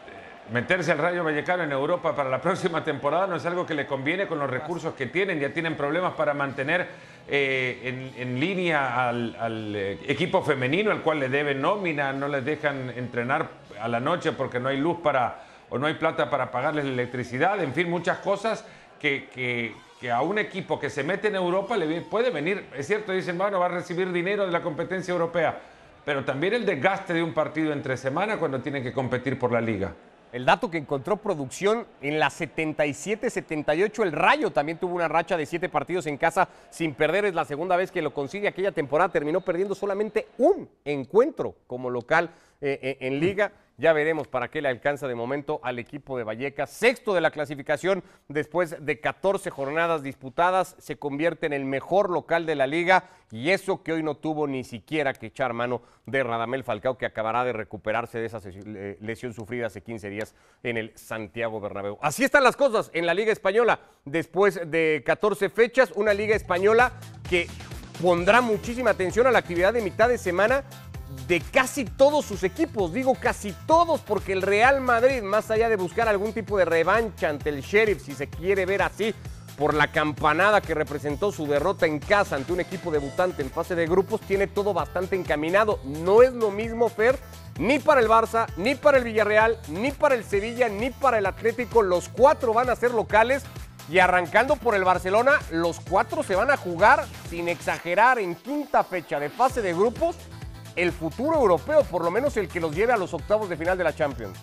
Meterse 0.51 0.91
al 0.91 0.97
Rayo 0.97 1.23
Vallecano 1.23 1.63
en 1.63 1.71
Europa 1.71 2.15
para 2.15 2.29
la 2.29 2.41
próxima 2.41 2.83
temporada 2.83 3.27
no 3.27 3.37
es 3.37 3.45
algo 3.45 3.65
que 3.65 3.73
le 3.73 3.85
conviene 3.85 4.27
con 4.27 4.39
los 4.39 4.49
recursos 4.49 4.93
que 4.93 5.07
tienen. 5.07 5.39
Ya 5.39 5.53
tienen 5.53 5.75
problemas 5.75 6.13
para 6.13 6.33
mantener 6.33 6.87
eh, 7.27 8.11
en, 8.17 8.39
línea 8.39 9.07
al, 9.07 9.35
al, 9.39 9.75
eh, 9.75 9.99
equipo 10.07 10.41
femenino, 10.41 10.91
al 10.91 11.01
cual 11.01 11.19
le 11.19 11.29
deben 11.29 11.61
nómina, 11.61 12.11
no 12.11 12.27
les 12.27 12.43
dejan 12.43 12.89
entrenar 12.89 13.49
a 13.79 13.87
la 13.87 13.99
noche 13.99 14.33
porque 14.33 14.59
no 14.59 14.69
hay 14.69 14.77
luz 14.77 14.97
para 15.01 15.43
o 15.69 15.79
no 15.79 15.87
hay 15.87 15.95
plata 15.95 16.29
para 16.29 16.51
pagarles 16.51 16.85
la 16.85 16.91
electricidad. 16.91 17.61
En 17.63 17.73
fin, 17.73 17.89
muchas 17.89 18.19
cosas 18.19 18.65
que, 19.03 19.75
a 20.11 20.21
un 20.21 20.37
equipo 20.37 20.79
que 20.79 20.89
se 20.89 21.03
mete 21.03 21.27
en 21.27 21.35
Europa 21.35 21.75
le 21.75 22.01
puede 22.01 22.29
venir, 22.29 22.65
es 22.75 22.87
cierto, 22.87 23.11
dicen, 23.11 23.37
bueno, 23.37 23.59
va 23.59 23.65
a 23.65 23.69
recibir 23.69 24.11
dinero 24.11 24.45
de 24.45 24.51
la 24.51 24.61
competencia 24.61 25.11
europea, 25.11 25.59
pero 26.05 26.23
también 26.23 26.53
el 26.53 26.65
desgaste 26.65 27.13
de 27.13 27.21
un 27.21 27.33
partido 27.33 27.73
entre 27.73 27.97
semana 27.97 28.37
cuando 28.37 28.61
tiene 28.61 28.81
que 28.81 28.93
competir 28.93 29.37
por 29.37 29.51
la 29.51 29.61
liga. 29.61 29.93
El 30.31 30.45
dato 30.45 30.71
que 30.71 30.79
encontró 30.79 31.17
producción 31.17 31.85
en 32.01 32.17
la 32.17 32.29
77-78, 32.29 34.01
el 34.01 34.11
Rayo 34.11 34.51
también 34.51 34.79
tuvo 34.79 34.95
una 34.95 35.07
racha 35.07 35.37
de 35.37 35.45
siete 35.45 35.69
partidos 35.69 36.07
en 36.07 36.17
casa 36.17 36.49
sin 36.71 36.95
perder, 36.95 37.25
es 37.25 37.35
la 37.35 37.45
segunda 37.45 37.75
vez 37.75 37.91
que 37.91 38.01
lo 38.01 38.15
consigue. 38.15 38.47
Aquella 38.47 38.71
temporada 38.71 39.11
terminó 39.11 39.41
perdiendo 39.41 39.75
solamente 39.75 40.27
un 40.39 40.67
encuentro 40.85 41.53
como 41.67 41.91
local 41.91 42.31
eh, 42.65 42.79
eh, 42.81 42.97
en 43.01 43.19
liga. 43.19 43.51
Ya 43.75 43.91
veremos 43.91 44.29
para 44.29 44.47
qué 44.47 44.61
le 44.61 44.69
alcanza 44.69 45.05
de 45.05 45.15
momento 45.15 45.59
al 45.63 45.79
equipo 45.79 46.17
de 46.17 46.23
Vallecas. 46.23 46.69
Sexto 46.69 47.13
de 47.13 47.19
la 47.19 47.29
clasificación 47.29 48.05
después 48.29 48.77
de 48.79 49.01
14 49.01 49.49
jornadas 49.49 50.01
disputadas. 50.01 50.77
Se 50.79 50.95
convierte 50.95 51.45
en 51.45 51.51
el 51.51 51.65
mejor 51.65 52.09
local 52.09 52.45
de 52.45 52.55
la 52.55 52.65
liga 52.65 53.09
y 53.31 53.49
eso 53.49 53.83
que 53.83 53.91
hoy 53.91 54.01
no 54.01 54.15
tuvo 54.15 54.47
ni 54.47 54.63
siquiera 54.63 55.11
que 55.11 55.25
echar 55.25 55.51
mano 55.51 55.81
de 56.05 56.23
Radamel 56.23 56.63
Falcao 56.63 56.97
que 56.97 57.05
acabará 57.05 57.43
de 57.43 57.51
recuperarse 57.51 58.19
de 58.19 58.27
esa 58.27 58.39
lesión 59.01 59.33
sufrida 59.33 59.67
hace 59.67 59.81
15 59.81 60.09
días 60.09 60.33
en 60.61 60.77
el 60.77 60.95
Santiago 60.95 61.59
Bernabéu. 61.59 61.97
Así 62.01 62.23
están 62.23 62.45
las 62.45 62.55
cosas 62.55 62.91
en 62.93 63.05
la 63.05 63.13
Liga 63.13 63.33
Española. 63.33 63.81
Después 64.05 64.61
de 64.71 65.03
14 65.05 65.49
fechas, 65.49 65.91
una 65.95 66.13
Liga 66.13 66.33
Española 66.33 66.93
que 67.29 67.47
pondrá 68.01 68.41
muchísima 68.41 68.91
atención 68.91 69.27
a 69.27 69.31
la 69.31 69.39
actividad 69.39 69.73
de 69.73 69.81
mitad 69.81 70.09
de 70.09 70.17
semana 70.17 70.63
de 71.27 71.39
casi 71.39 71.85
todos 71.85 72.25
sus 72.25 72.43
equipos, 72.43 72.93
digo 72.93 73.15
casi 73.15 73.53
todos, 73.65 74.01
porque 74.01 74.33
el 74.33 74.41
Real 74.41 74.81
Madrid, 74.81 75.21
más 75.21 75.49
allá 75.51 75.69
de 75.69 75.75
buscar 75.75 76.07
algún 76.07 76.33
tipo 76.33 76.57
de 76.57 76.65
revancha 76.65 77.29
ante 77.29 77.49
el 77.49 77.61
Sheriff, 77.61 78.03
si 78.03 78.13
se 78.13 78.27
quiere 78.27 78.65
ver 78.65 78.81
así, 78.81 79.13
por 79.57 79.73
la 79.73 79.91
campanada 79.91 80.61
que 80.61 80.73
representó 80.73 81.31
su 81.31 81.45
derrota 81.45 81.85
en 81.85 81.99
casa 81.99 82.35
ante 82.35 82.53
un 82.53 82.59
equipo 82.59 82.91
debutante 82.91 83.41
en 83.41 83.51
fase 83.51 83.75
de 83.75 83.85
grupos, 83.85 84.21
tiene 84.21 84.47
todo 84.47 84.73
bastante 84.73 85.15
encaminado. 85.15 85.79
No 85.83 86.23
es 86.23 86.33
lo 86.33 86.51
mismo, 86.51 86.89
Fer, 86.89 87.19
ni 87.59 87.79
para 87.79 88.01
el 88.01 88.09
Barça, 88.09 88.47
ni 88.57 88.75
para 88.75 88.97
el 88.97 89.03
Villarreal, 89.03 89.59
ni 89.69 89.91
para 89.91 90.15
el 90.15 90.23
Sevilla, 90.23 90.69
ni 90.69 90.89
para 90.89 91.19
el 91.19 91.25
Atlético. 91.25 91.83
Los 91.83 92.09
cuatro 92.09 92.53
van 92.53 92.69
a 92.69 92.75
ser 92.75 92.91
locales. 92.91 93.43
Y 93.89 93.99
arrancando 93.99 94.55
por 94.55 94.75
el 94.75 94.85
Barcelona, 94.85 95.41
los 95.51 95.81
cuatro 95.81 96.23
se 96.23 96.35
van 96.35 96.49
a 96.49 96.55
jugar, 96.55 97.05
sin 97.29 97.49
exagerar, 97.49 98.17
en 98.17 98.33
quinta 98.33 98.81
fecha 98.85 99.19
de 99.19 99.29
fase 99.29 99.61
de 99.61 99.73
grupos 99.73 100.15
el 100.75 100.91
futuro 100.91 101.35
europeo, 101.35 101.83
por 101.83 102.03
lo 102.03 102.11
menos 102.11 102.37
el 102.37 102.47
que 102.47 102.59
los 102.59 102.75
lleve 102.75 102.93
a 102.93 102.97
los 102.97 103.13
octavos 103.13 103.49
de 103.49 103.57
final 103.57 103.77
de 103.77 103.83
la 103.83 103.95
Champions. 103.95 104.37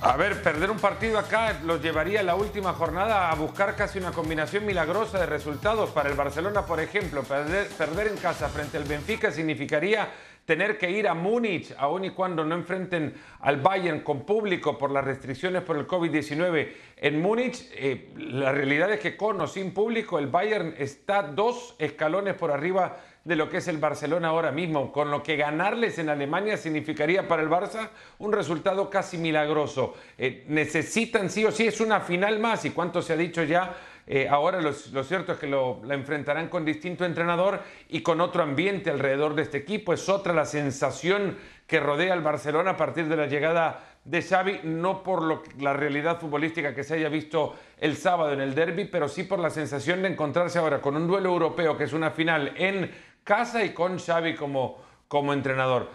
A 0.00 0.16
ver, 0.16 0.42
perder 0.42 0.70
un 0.70 0.78
partido 0.78 1.18
acá 1.18 1.60
los 1.64 1.80
llevaría 1.80 2.22
la 2.22 2.34
última 2.34 2.74
jornada 2.74 3.30
a 3.30 3.34
buscar 3.34 3.74
casi 3.76 3.98
una 3.98 4.12
combinación 4.12 4.66
milagrosa 4.66 5.18
de 5.18 5.26
resultados. 5.26 5.90
Para 5.90 6.10
el 6.10 6.14
Barcelona, 6.14 6.66
por 6.66 6.80
ejemplo, 6.80 7.22
perder, 7.22 7.68
perder 7.68 8.08
en 8.08 8.16
casa 8.18 8.48
frente 8.48 8.76
al 8.76 8.84
Benfica 8.84 9.32
significaría 9.32 10.08
tener 10.46 10.78
que 10.78 10.90
ir 10.90 11.08
a 11.08 11.14
Múnich, 11.14 11.74
aun 11.76 12.04
y 12.04 12.10
cuando 12.10 12.44
no 12.44 12.54
enfrenten 12.54 13.14
al 13.40 13.60
Bayern 13.60 14.00
con 14.00 14.24
público 14.24 14.78
por 14.78 14.92
las 14.92 15.04
restricciones 15.04 15.62
por 15.62 15.76
el 15.76 15.86
COVID-19. 15.86 16.72
En 16.96 17.20
Múnich, 17.20 17.68
eh, 17.74 18.10
la 18.16 18.52
realidad 18.52 18.90
es 18.92 19.00
que 19.00 19.16
con 19.16 19.40
o 19.40 19.46
sin 19.48 19.74
público, 19.74 20.18
el 20.18 20.28
Bayern 20.28 20.74
está 20.78 21.22
dos 21.22 21.74
escalones 21.78 22.34
por 22.34 22.52
arriba 22.52 22.96
de 23.24 23.34
lo 23.34 23.50
que 23.50 23.56
es 23.56 23.66
el 23.66 23.78
Barcelona 23.78 24.28
ahora 24.28 24.52
mismo, 24.52 24.92
con 24.92 25.10
lo 25.10 25.20
que 25.20 25.36
ganarles 25.36 25.98
en 25.98 26.08
Alemania 26.08 26.56
significaría 26.56 27.26
para 27.26 27.42
el 27.42 27.50
Barça 27.50 27.88
un 28.20 28.32
resultado 28.32 28.88
casi 28.88 29.18
milagroso. 29.18 29.94
Eh, 30.16 30.44
necesitan 30.46 31.28
sí 31.28 31.44
o 31.44 31.50
sí, 31.50 31.66
es 31.66 31.80
una 31.80 31.98
final 31.98 32.38
más, 32.38 32.64
y 32.64 32.70
cuánto 32.70 33.02
se 33.02 33.14
ha 33.14 33.16
dicho 33.16 33.42
ya 33.42 33.74
Eh, 34.08 34.28
ahora 34.28 34.60
lo, 34.60 34.72
cierto 34.72 35.32
es 35.32 35.38
que 35.38 35.48
lo, 35.48 35.80
la 35.84 35.94
enfrentarán 35.94 36.48
con 36.48 36.64
distinto 36.64 37.04
entrenador 37.04 37.60
y 37.88 38.02
con 38.02 38.20
otro 38.20 38.42
ambiente 38.42 38.90
alrededor 38.90 39.34
de 39.34 39.42
este 39.42 39.58
equipo. 39.58 39.92
Es 39.92 40.08
otra 40.08 40.32
la 40.32 40.44
sensación 40.44 41.36
que 41.66 41.80
rodea 41.80 42.12
al 42.12 42.22
Barcelona 42.22 42.72
a 42.72 42.76
partir 42.76 43.08
de 43.08 43.16
la 43.16 43.26
llegada 43.26 43.96
de 44.04 44.22
Xavi, 44.22 44.60
no 44.62 45.02
por 45.02 45.42
la 45.60 45.72
realidad 45.72 46.20
futbolística 46.20 46.72
que 46.72 46.84
se 46.84 46.94
haya 46.94 47.08
visto 47.08 47.56
el 47.78 47.96
sábado 47.96 48.32
en 48.32 48.40
el 48.40 48.54
derby, 48.54 48.84
pero 48.84 49.08
sí 49.08 49.24
por 49.24 49.40
la 49.40 49.50
sensación 49.50 50.02
de 50.02 50.08
encontrarse 50.08 50.60
ahora 50.60 50.80
con 50.80 50.94
un 50.94 51.08
duelo 51.08 51.30
europeo 51.30 51.76
que 51.76 51.84
es 51.84 51.92
una 51.92 52.12
final 52.12 52.52
en 52.56 52.92
casa 53.24 53.64
y 53.64 53.70
con 53.70 53.98
Xavi 53.98 54.36
como, 54.36 54.80
como 55.08 55.32
entrenador. 55.32 55.90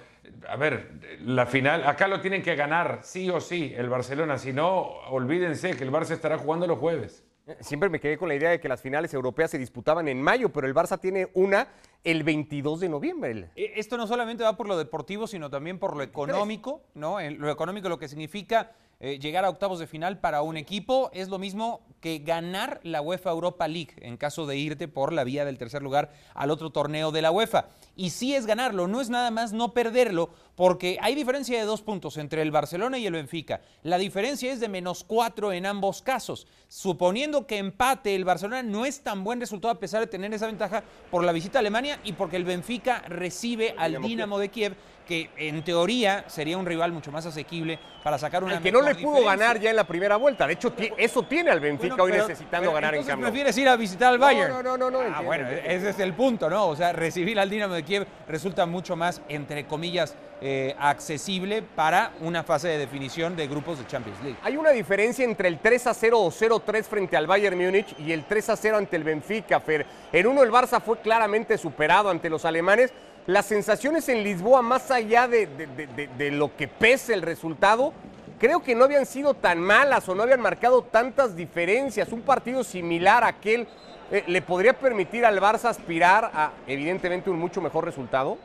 A 0.49 0.57
ver, 0.57 0.91
la 1.23 1.45
final, 1.45 1.87
acá 1.87 2.09
lo 2.09 2.19
tienen 2.19 2.43
que 2.43 2.55
ganar, 2.55 2.99
sí 3.03 3.29
o 3.29 3.39
sí, 3.39 3.73
el 3.75 3.87
Barcelona. 3.87 4.37
Si 4.37 4.51
no, 4.51 4.81
olvídense 5.09 5.77
que 5.77 5.83
el 5.85 5.91
Barça 5.91 6.11
estará 6.11 6.37
jugando 6.37 6.67
los 6.67 6.77
jueves. 6.77 7.25
Siempre 7.59 7.89
me 7.89 7.99
quedé 7.99 8.17
con 8.17 8.27
la 8.27 8.35
idea 8.35 8.49
de 8.49 8.59
que 8.59 8.69
las 8.69 8.81
finales 8.81 9.13
europeas 9.13 9.51
se 9.51 9.57
disputaban 9.57 10.07
en 10.07 10.21
mayo, 10.21 10.49
pero 10.49 10.67
el 10.67 10.73
Barça 10.73 10.99
tiene 10.99 11.29
una 11.33 11.67
el 12.03 12.23
22 12.23 12.79
de 12.79 12.89
noviembre. 12.89 13.49
E, 13.55 13.73
esto 13.75 13.97
no 13.97 14.07
solamente 14.07 14.43
va 14.43 14.57
por 14.57 14.67
lo 14.67 14.77
deportivo, 14.77 15.27
sino 15.27 15.49
también 15.49 15.79
por 15.79 15.95
lo 15.95 16.03
económico, 16.03 16.81
¿no? 16.93 17.19
Lo 17.19 17.51
económico 17.51 17.89
lo 17.89 17.99
que 17.99 18.07
significa 18.07 18.71
eh, 19.03 19.17
llegar 19.17 19.45
a 19.45 19.49
octavos 19.49 19.79
de 19.79 19.87
final 19.87 20.19
para 20.19 20.43
un 20.43 20.57
equipo 20.57 21.09
es 21.11 21.27
lo 21.27 21.39
mismo 21.39 21.81
que 22.01 22.19
ganar 22.19 22.79
la 22.83 23.01
UEFA 23.01 23.31
Europa 23.31 23.67
League 23.67 23.95
en 23.97 24.15
caso 24.15 24.45
de 24.45 24.57
irte 24.57 24.87
por 24.87 25.11
la 25.11 25.23
vía 25.23 25.43
del 25.43 25.57
tercer 25.57 25.81
lugar 25.81 26.11
al 26.35 26.51
otro 26.51 26.69
torneo 26.69 27.11
de 27.11 27.23
la 27.23 27.31
UEFA. 27.31 27.65
Y 27.95 28.11
sí 28.11 28.35
es 28.35 28.45
ganarlo, 28.45 28.87
no 28.87 29.01
es 29.01 29.09
nada 29.09 29.31
más 29.31 29.53
no 29.53 29.73
perderlo, 29.73 30.29
porque 30.55 30.99
hay 31.01 31.15
diferencia 31.15 31.57
de 31.57 31.65
dos 31.65 31.81
puntos 31.81 32.17
entre 32.17 32.43
el 32.43 32.51
Barcelona 32.51 32.99
y 32.99 33.07
el 33.07 33.13
Benfica. 33.13 33.61
La 33.81 33.97
diferencia 33.97 34.53
es 34.53 34.59
de 34.59 34.69
menos 34.69 35.03
cuatro 35.03 35.51
en 35.51 35.65
ambos 35.65 36.03
casos. 36.03 36.45
Suponiendo 36.67 37.47
que 37.47 37.57
empate 37.57 38.13
el 38.13 38.23
Barcelona 38.23 38.61
no 38.61 38.85
es 38.85 39.01
tan 39.01 39.23
buen 39.23 39.39
resultado 39.39 39.73
a 39.73 39.79
pesar 39.79 40.01
de 40.01 40.07
tener 40.07 40.31
esa 40.31 40.45
ventaja 40.45 40.83
por 41.09 41.23
la 41.23 41.31
visita 41.31 41.57
a 41.57 41.61
Alemania 41.61 41.99
y 42.03 42.13
porque 42.13 42.37
el 42.37 42.45
Benfica 42.45 42.99
recibe 43.07 43.73
al 43.79 43.99
Dinamo 43.99 44.37
de 44.37 44.49
Kiev 44.49 44.75
que 45.11 45.29
en 45.35 45.61
teoría 45.61 46.23
sería 46.27 46.57
un 46.57 46.65
rival 46.65 46.93
mucho 46.93 47.11
más 47.11 47.25
asequible 47.25 47.77
para 48.01 48.17
sacar 48.17 48.45
una. 48.45 48.55
El 48.55 48.63
que 48.63 48.71
no 48.71 48.81
le 48.81 48.95
pudo 48.95 49.25
ganar 49.25 49.59
ya 49.59 49.69
en 49.69 49.75
la 49.75 49.83
primera 49.83 50.15
vuelta. 50.15 50.47
De 50.47 50.53
hecho, 50.53 50.73
eso 50.97 51.23
tiene 51.23 51.51
al 51.51 51.59
Benfica 51.59 52.01
hoy 52.01 52.13
necesitando 52.13 52.71
ganar 52.71 52.95
en 52.95 53.03
cambio. 53.03 53.25
prefieres 53.25 53.57
ir 53.57 53.67
a 53.67 53.75
visitar 53.75 54.13
al 54.13 54.19
Bayern? 54.19 54.49
No, 54.49 54.63
no, 54.63 54.77
no, 54.77 54.89
no. 54.89 55.01
ah, 55.01 55.21
bueno, 55.21 55.49
ese 55.49 55.89
es 55.89 55.99
el 55.99 56.13
punto, 56.13 56.49
¿no? 56.49 56.65
O 56.65 56.77
sea, 56.77 56.93
recibir 56.93 57.37
al 57.41 57.49
Dinamo 57.49 57.73
de 57.73 57.83
Kiev 57.83 58.07
resulta 58.25 58.65
mucho 58.65 58.95
más, 58.95 59.21
entre 59.27 59.65
comillas, 59.65 60.15
eh, 60.39 60.77
accesible 60.79 61.61
para 61.61 62.13
una 62.21 62.43
fase 62.43 62.69
de 62.69 62.77
definición 62.77 63.35
de 63.35 63.49
grupos 63.49 63.79
de 63.79 63.87
Champions 63.87 64.17
League. 64.23 64.37
Hay 64.43 64.55
una 64.55 64.69
diferencia 64.69 65.25
entre 65.25 65.49
el 65.49 65.59
3 65.59 65.87
a 65.87 65.93
0 65.93 66.21
o 66.21 66.31
0-3 66.31 66.83
frente 66.83 67.17
al 67.17 67.27
Bayern 67.27 67.57
Múnich 67.57 67.93
y 67.99 68.13
el 68.13 68.23
3 68.23 68.49
a 68.49 68.55
0 68.55 68.77
ante 68.77 68.95
el 68.95 69.03
Benfica, 69.03 69.59
Fer. 69.59 69.85
En 70.13 70.25
uno 70.25 70.41
el 70.41 70.51
Barça 70.51 70.81
fue 70.81 70.99
claramente 71.01 71.57
superado 71.57 72.09
ante 72.09 72.29
los 72.29 72.45
alemanes 72.45 72.93
las 73.27 73.45
sensaciones 73.45 74.09
en 74.09 74.23
Lisboa, 74.23 74.61
más 74.61 74.89
allá 74.91 75.27
de, 75.27 76.31
lo 76.31 76.55
que 76.55 76.67
pese 76.67 77.13
el 77.13 77.21
resultado, 77.21 77.93
creo 78.39 78.61
que 78.61 78.75
no 78.75 78.85
habían 78.85 79.05
sido 79.05 79.33
tan 79.33 79.59
malas 79.59 80.07
o 80.09 80.15
no 80.15 80.23
habían 80.23 80.41
marcado 80.41 80.83
tantas 80.83 81.35
diferencias. 81.35 82.11
Un 82.11 82.21
partido 82.21 82.63
similar 82.63 83.23
a 83.23 83.27
aquel 83.27 83.67
eh, 84.11 84.23
le 84.27 84.41
podría 84.41 84.73
permitir 84.73 85.25
al 85.25 85.39
Barça 85.39 85.65
aspirar 85.65 86.31
a, 86.33 86.51
evidentemente, 86.65 87.29
un 87.29 87.39
mucho 87.39 87.61
mejor 87.61 87.85
resultado. 87.85 88.37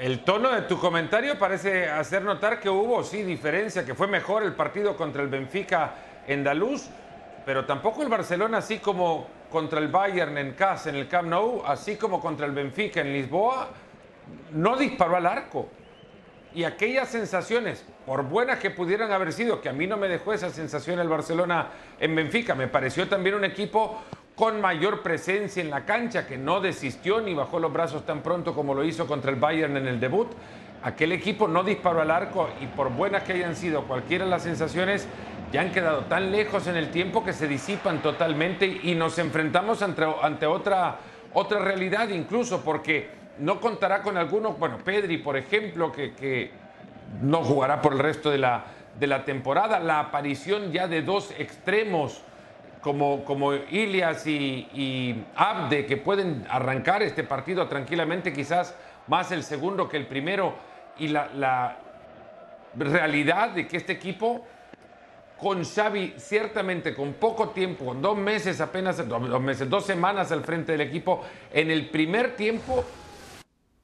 El 0.00 0.20
tono 0.24 0.50
de 0.50 0.62
tu 0.62 0.78
comentario 0.78 1.38
parece 1.38 1.88
hacer 1.88 2.22
notar 2.22 2.60
que 2.60 2.70
hubo, 2.70 3.02
sí, 3.02 3.22
diferencia, 3.24 3.84
que 3.84 3.94
fue 3.94 4.06
mejor 4.06 4.44
el 4.44 4.54
partido 4.54 4.96
contra 4.96 5.22
el 5.22 5.28
Benfica 5.28 5.92
en 6.26 6.44
Daluz, 6.44 6.88
pero 7.44 7.66
tampoco 7.66 8.02
el 8.02 8.08
Barcelona, 8.08 8.58
así 8.58 8.78
como 8.78 9.26
contra 9.50 9.80
el 9.80 9.88
Bayern 9.88 10.36
en 10.38 10.52
casa, 10.52 10.90
en 10.90 10.96
el 10.96 11.08
Camp 11.08 11.28
Nou, 11.28 11.62
así 11.66 11.96
como 11.96 12.20
contra 12.20 12.46
el 12.46 12.52
Benfica 12.52 13.00
en 13.00 13.12
Lisboa, 13.12 13.68
no 14.52 14.76
disparó 14.76 15.16
al 15.16 15.26
arco. 15.26 15.68
Y 16.54 16.64
aquellas 16.64 17.08
sensaciones, 17.08 17.84
por 18.06 18.24
buenas 18.24 18.58
que 18.58 18.70
pudieran 18.70 19.12
haber 19.12 19.32
sido, 19.32 19.60
que 19.60 19.68
a 19.68 19.72
mí 19.72 19.86
no 19.86 19.96
me 19.96 20.08
dejó 20.08 20.32
esa 20.32 20.50
sensación 20.50 20.98
el 20.98 21.08
Barcelona 21.08 21.68
en 22.00 22.14
Benfica, 22.14 22.54
me 22.54 22.68
pareció 22.68 23.08
también 23.08 23.34
un 23.34 23.44
equipo 23.44 24.02
con 24.34 24.60
mayor 24.60 25.02
presencia 25.02 25.60
en 25.60 25.68
la 25.68 25.84
cancha, 25.84 26.26
que 26.26 26.38
no 26.38 26.60
desistió 26.60 27.20
ni 27.20 27.34
bajó 27.34 27.58
los 27.58 27.72
brazos 27.72 28.06
tan 28.06 28.22
pronto 28.22 28.54
como 28.54 28.72
lo 28.72 28.84
hizo 28.84 29.06
contra 29.06 29.30
el 29.30 29.36
Bayern 29.36 29.76
en 29.76 29.88
el 29.88 29.98
debut. 29.98 30.28
Aquel 30.82 31.10
equipo 31.10 31.48
no 31.48 31.64
disparó 31.64 32.00
al 32.00 32.10
arco 32.12 32.48
y 32.60 32.66
por 32.66 32.90
buenas 32.90 33.24
que 33.24 33.32
hayan 33.32 33.56
sido 33.56 33.82
cualquiera 33.82 34.24
las 34.24 34.44
sensaciones, 34.44 35.08
ya 35.52 35.62
han 35.62 35.72
quedado 35.72 36.04
tan 36.04 36.30
lejos 36.30 36.66
en 36.66 36.76
el 36.76 36.90
tiempo 36.90 37.24
que 37.24 37.32
se 37.32 37.48
disipan 37.48 38.02
totalmente 38.02 38.66
y 38.82 38.94
nos 38.94 39.18
enfrentamos 39.18 39.82
ante, 39.82 40.46
otra, 40.46 40.98
otra 41.32 41.58
realidad 41.60 42.08
incluso 42.10 42.62
porque 42.62 43.08
no 43.38 43.60
contará 43.60 44.02
con 44.02 44.16
algunos, 44.16 44.58
bueno, 44.58 44.78
Pedri 44.78 45.18
por 45.18 45.36
ejemplo, 45.36 45.90
que, 45.90 46.12
que 46.12 46.50
no 47.22 47.42
jugará 47.42 47.80
por 47.80 47.94
el 47.94 47.98
resto 47.98 48.30
de 48.30 48.38
la, 48.38 48.64
de 48.98 49.06
la 49.06 49.24
temporada, 49.24 49.80
la 49.80 50.00
aparición 50.00 50.70
ya 50.70 50.86
de 50.86 51.02
dos 51.02 51.32
extremos 51.38 52.22
como, 52.82 53.24
como 53.24 53.54
Ilias 53.54 54.26
y, 54.26 55.24
Abde 55.34 55.86
que 55.86 55.96
pueden 55.96 56.46
arrancar 56.50 57.02
este 57.02 57.24
partido 57.24 57.66
tranquilamente, 57.68 58.32
quizás 58.32 58.74
más 59.06 59.32
el 59.32 59.42
segundo 59.42 59.88
que 59.88 59.96
el 59.96 60.06
primero, 60.06 60.54
y 60.98 61.08
la 61.08 61.76
realidad 62.76 63.50
de 63.50 63.66
que 63.66 63.76
este 63.76 63.92
equipo 63.92 64.44
con 65.38 65.64
Xavi, 65.64 66.14
ciertamente 66.16 66.94
con 66.94 67.14
poco 67.14 67.50
tiempo, 67.50 67.86
con 67.86 68.02
dos 68.02 68.18
meses 68.18 68.60
apenas, 68.60 69.06
dos 69.08 69.40
meses, 69.40 69.70
dos 69.70 69.84
semanas 69.84 70.32
al 70.32 70.44
frente 70.44 70.72
del 70.72 70.80
equipo, 70.80 71.22
en 71.52 71.70
el 71.70 71.88
primer 71.90 72.34
tiempo, 72.34 72.84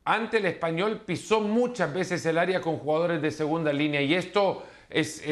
ante 0.05 0.39
el 0.39 0.47
español, 0.47 1.03
pisó 1.07 1.41
muchas 1.41 1.95
veces 1.95 2.27
el 2.27 2.39
área 2.39 2.61
con 2.61 2.79
jugadores 2.79 3.23
de 3.23 3.31
segunda 3.31 3.73
línea 3.73 4.03
y 4.03 4.15
esto 4.15 4.65
es, 4.91 5.23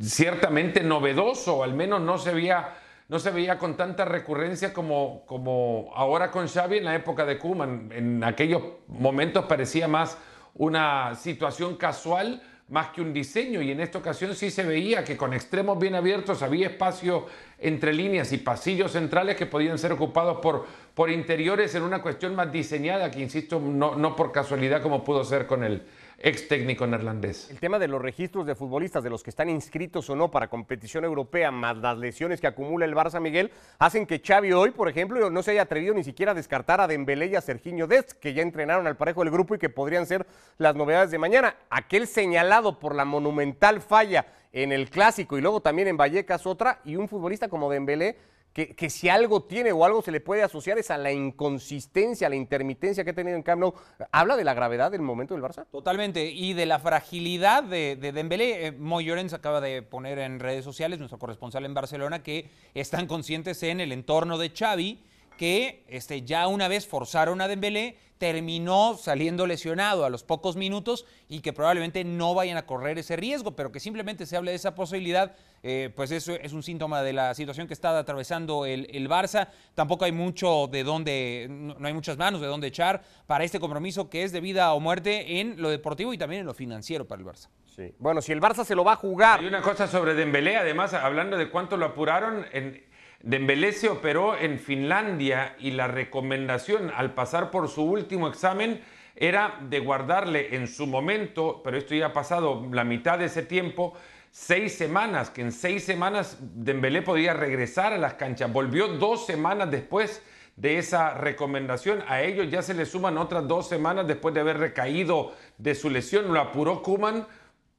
ciertamente 0.00 0.82
novedoso, 0.82 1.64
al 1.64 1.72
menos 1.72 2.02
no 2.02 2.18
se 2.18 2.34
veía, 2.34 2.74
no 3.08 3.18
se 3.18 3.30
veía 3.30 3.58
con 3.58 3.76
tanta 3.76 4.04
recurrencia 4.04 4.74
como, 4.74 5.24
como 5.26 5.90
ahora 5.94 6.30
con 6.30 6.48
Xavi 6.48 6.78
en 6.78 6.84
la 6.84 6.94
época 6.94 7.24
de 7.24 7.38
Koeman. 7.38 7.90
En 7.92 8.22
aquellos 8.22 8.62
momentos 8.88 9.46
parecía 9.46 9.88
más 9.88 10.18
una 10.54 11.14
situación 11.14 11.76
casual 11.76 12.42
más 12.68 12.88
que 12.88 13.00
un 13.00 13.12
diseño 13.12 13.62
y 13.62 13.70
en 13.70 13.80
esta 13.80 13.98
ocasión 13.98 14.34
sí 14.34 14.50
se 14.50 14.64
veía 14.64 15.04
que 15.04 15.16
con 15.16 15.32
extremos 15.32 15.78
bien 15.78 15.94
abiertos 15.94 16.42
había 16.42 16.68
espacio 16.68 17.26
entre 17.58 17.92
líneas 17.92 18.32
y 18.32 18.38
pasillos 18.38 18.92
centrales 18.92 19.36
que 19.36 19.46
podían 19.46 19.78
ser 19.78 19.92
ocupados 19.92 20.38
por, 20.38 20.66
por 20.94 21.10
interiores 21.10 21.74
en 21.76 21.82
una 21.82 22.02
cuestión 22.02 22.34
más 22.34 22.50
diseñada 22.50 23.10
que, 23.10 23.20
insisto, 23.20 23.60
no, 23.60 23.94
no 23.94 24.16
por 24.16 24.32
casualidad 24.32 24.82
como 24.82 25.04
pudo 25.04 25.24
ser 25.24 25.46
con 25.46 25.62
el, 25.62 25.82
ex 26.18 26.48
técnico 26.48 26.86
neerlandés. 26.86 27.50
El 27.50 27.60
tema 27.60 27.78
de 27.78 27.88
los 27.88 28.00
registros 28.00 28.46
de 28.46 28.54
futbolistas, 28.54 29.04
de 29.04 29.10
los 29.10 29.22
que 29.22 29.30
están 29.30 29.48
inscritos 29.48 30.08
o 30.10 30.16
no 30.16 30.30
para 30.30 30.48
competición 30.48 31.04
europea, 31.04 31.50
más 31.50 31.76
las 31.76 31.98
lesiones 31.98 32.40
que 32.40 32.46
acumula 32.46 32.84
el 32.84 32.94
Barça 32.94 33.20
Miguel, 33.20 33.50
hacen 33.78 34.06
que 34.06 34.22
Xavi 34.24 34.52
hoy, 34.52 34.70
por 34.70 34.88
ejemplo, 34.88 35.30
no 35.30 35.42
se 35.42 35.52
haya 35.52 35.62
atrevido 35.62 35.94
ni 35.94 36.04
siquiera 36.04 36.32
a 36.32 36.34
descartar 36.34 36.80
a 36.80 36.86
Dembélé 36.86 37.26
y 37.26 37.36
a 37.36 37.40
Serginho 37.40 37.86
Dest, 37.86 38.12
que 38.12 38.34
ya 38.34 38.42
entrenaron 38.42 38.86
al 38.86 38.96
parejo 38.96 39.22
del 39.22 39.32
grupo 39.32 39.54
y 39.54 39.58
que 39.58 39.68
podrían 39.68 40.06
ser 40.06 40.26
las 40.58 40.74
novedades 40.74 41.10
de 41.10 41.18
mañana. 41.18 41.56
Aquel 41.70 42.06
señalado 42.06 42.78
por 42.78 42.94
la 42.94 43.04
monumental 43.04 43.80
falla 43.80 44.26
en 44.52 44.72
el 44.72 44.88
clásico 44.88 45.36
y 45.36 45.42
luego 45.42 45.60
también 45.60 45.88
en 45.88 45.96
Vallecas 45.96 46.46
otra, 46.46 46.80
y 46.84 46.96
un 46.96 47.08
futbolista 47.08 47.48
como 47.48 47.70
Dembélé 47.70 48.16
que, 48.64 48.88
si 48.88 49.10
algo 49.10 49.42
tiene 49.42 49.70
o 49.72 49.84
algo 49.84 50.00
se 50.00 50.10
le 50.10 50.20
puede 50.20 50.42
asociar 50.42 50.78
es 50.78 50.90
a 50.90 50.96
la 50.96 51.12
inconsistencia, 51.12 52.26
a 52.26 52.30
la 52.30 52.36
intermitencia 52.36 53.04
que 53.04 53.10
ha 53.10 53.14
tenido 53.14 53.36
en 53.36 53.42
Camp 53.42 53.60
Nou. 53.60 53.74
¿Habla 54.10 54.34
de 54.34 54.44
la 54.44 54.54
gravedad 54.54 54.90
del 54.90 55.02
momento 55.02 55.34
del 55.34 55.42
Barça? 55.42 55.66
Totalmente, 55.70 56.30
y 56.30 56.54
de 56.54 56.64
la 56.64 56.78
fragilidad 56.78 57.62
de, 57.62 57.96
de 57.96 58.12
Dembélé. 58.12 58.68
Eh, 58.68 58.72
Moy 58.72 59.10
acaba 59.10 59.60
de 59.60 59.82
poner 59.82 60.18
en 60.20 60.40
redes 60.40 60.64
sociales, 60.64 60.98
nuestro 60.98 61.18
corresponsal 61.18 61.66
en 61.66 61.74
Barcelona, 61.74 62.22
que 62.22 62.48
están 62.72 63.06
conscientes 63.06 63.62
en 63.62 63.80
el 63.80 63.92
entorno 63.92 64.38
de 64.38 64.50
Xavi 64.50 65.00
que 65.36 65.84
este, 65.88 66.22
ya 66.22 66.46
una 66.48 66.68
vez 66.68 66.86
forzaron 66.86 67.40
a 67.40 67.48
Dembélé, 67.48 67.96
terminó 68.18 68.96
saliendo 68.96 69.46
lesionado 69.46 70.04
a 70.04 70.10
los 70.10 70.24
pocos 70.24 70.56
minutos 70.56 71.04
y 71.28 71.40
que 71.40 71.52
probablemente 71.52 72.02
no 72.04 72.34
vayan 72.34 72.56
a 72.56 72.64
correr 72.64 72.98
ese 72.98 73.16
riesgo, 73.16 73.54
pero 73.54 73.72
que 73.72 73.80
simplemente 73.80 74.26
se 74.26 74.36
hable 74.36 74.52
de 74.52 74.56
esa 74.56 74.74
posibilidad, 74.74 75.34
eh, 75.62 75.92
pues 75.94 76.10
eso 76.10 76.32
es 76.34 76.52
un 76.52 76.62
síntoma 76.62 77.02
de 77.02 77.12
la 77.12 77.34
situación 77.34 77.66
que 77.66 77.74
está 77.74 77.98
atravesando 77.98 78.64
el, 78.64 79.06
Barça. 79.06 79.48
Tampoco 79.74 80.04
hay 80.04 80.12
mucho 80.12 80.66
de 80.66 80.82
dónde, 80.82 81.46
no 81.50 81.86
hay 81.86 81.92
muchas 81.92 82.16
manos 82.16 82.40
de 82.40 82.46
dónde 82.46 82.68
echar 82.68 83.02
para 83.26 83.44
este 83.44 83.60
compromiso 83.60 84.08
que 84.08 84.24
es 84.24 84.32
de 84.32 84.40
vida 84.40 84.72
o 84.72 84.80
muerte 84.80 85.40
en 85.40 85.60
lo 85.60 85.68
deportivo 85.68 86.12
y 86.12 86.18
también 86.18 86.40
en 86.40 86.46
lo 86.46 86.54
financiero 86.54 87.06
para 87.06 87.20
el 87.20 87.28
Barça. 87.28 87.48
Sí. 87.76 87.94
Bueno, 87.98 88.22
si 88.22 88.32
el 88.32 88.40
Barça 88.40 88.64
se 88.64 88.74
lo 88.74 88.84
va 88.84 88.92
a 88.92 88.96
jugar. 88.96 89.40
Hay 89.40 89.46
una 89.46 89.60
cosa 89.60 89.86
sobre 89.86 90.14
Dembélé, 90.14 90.56
además, 90.56 90.94
hablando 90.94 91.36
de 91.36 91.50
cuánto 91.50 91.76
lo 91.76 91.84
apuraron, 91.84 92.46
en, 92.52 92.85
Dembélé 93.22 93.72
se 93.72 93.88
operó 93.88 94.36
en 94.36 94.58
Finlandia 94.58 95.56
y 95.58 95.72
la 95.72 95.88
recomendación 95.88 96.92
al 96.94 97.14
pasar 97.14 97.50
por 97.50 97.68
su 97.68 97.82
último 97.82 98.28
examen 98.28 98.80
era 99.16 99.58
de 99.68 99.80
guardarle 99.80 100.54
en 100.54 100.68
su 100.68 100.86
momento, 100.86 101.62
pero 101.64 101.78
esto 101.78 101.94
ya 101.94 102.06
ha 102.06 102.12
pasado 102.12 102.68
la 102.70 102.84
mitad 102.84 103.18
de 103.18 103.24
ese 103.24 103.42
tiempo, 103.42 103.94
seis 104.30 104.76
semanas, 104.76 105.30
que 105.30 105.40
en 105.40 105.52
seis 105.52 105.84
semanas 105.84 106.36
Dembélé 106.40 107.02
podía 107.02 107.32
regresar 107.32 107.94
a 107.94 107.98
las 107.98 108.14
canchas. 108.14 108.52
Volvió 108.52 108.88
dos 108.88 109.24
semanas 109.24 109.70
después 109.70 110.22
de 110.56 110.78
esa 110.78 111.14
recomendación. 111.14 112.02
A 112.08 112.22
ellos 112.22 112.50
ya 112.50 112.60
se 112.60 112.74
le 112.74 112.84
suman 112.84 113.16
otras 113.16 113.48
dos 113.48 113.68
semanas 113.68 114.06
después 114.06 114.34
de 114.34 114.40
haber 114.40 114.58
recaído 114.58 115.32
de 115.56 115.74
su 115.74 115.88
lesión. 115.88 116.32
Lo 116.32 116.40
apuró 116.40 116.82
Kuman 116.82 117.26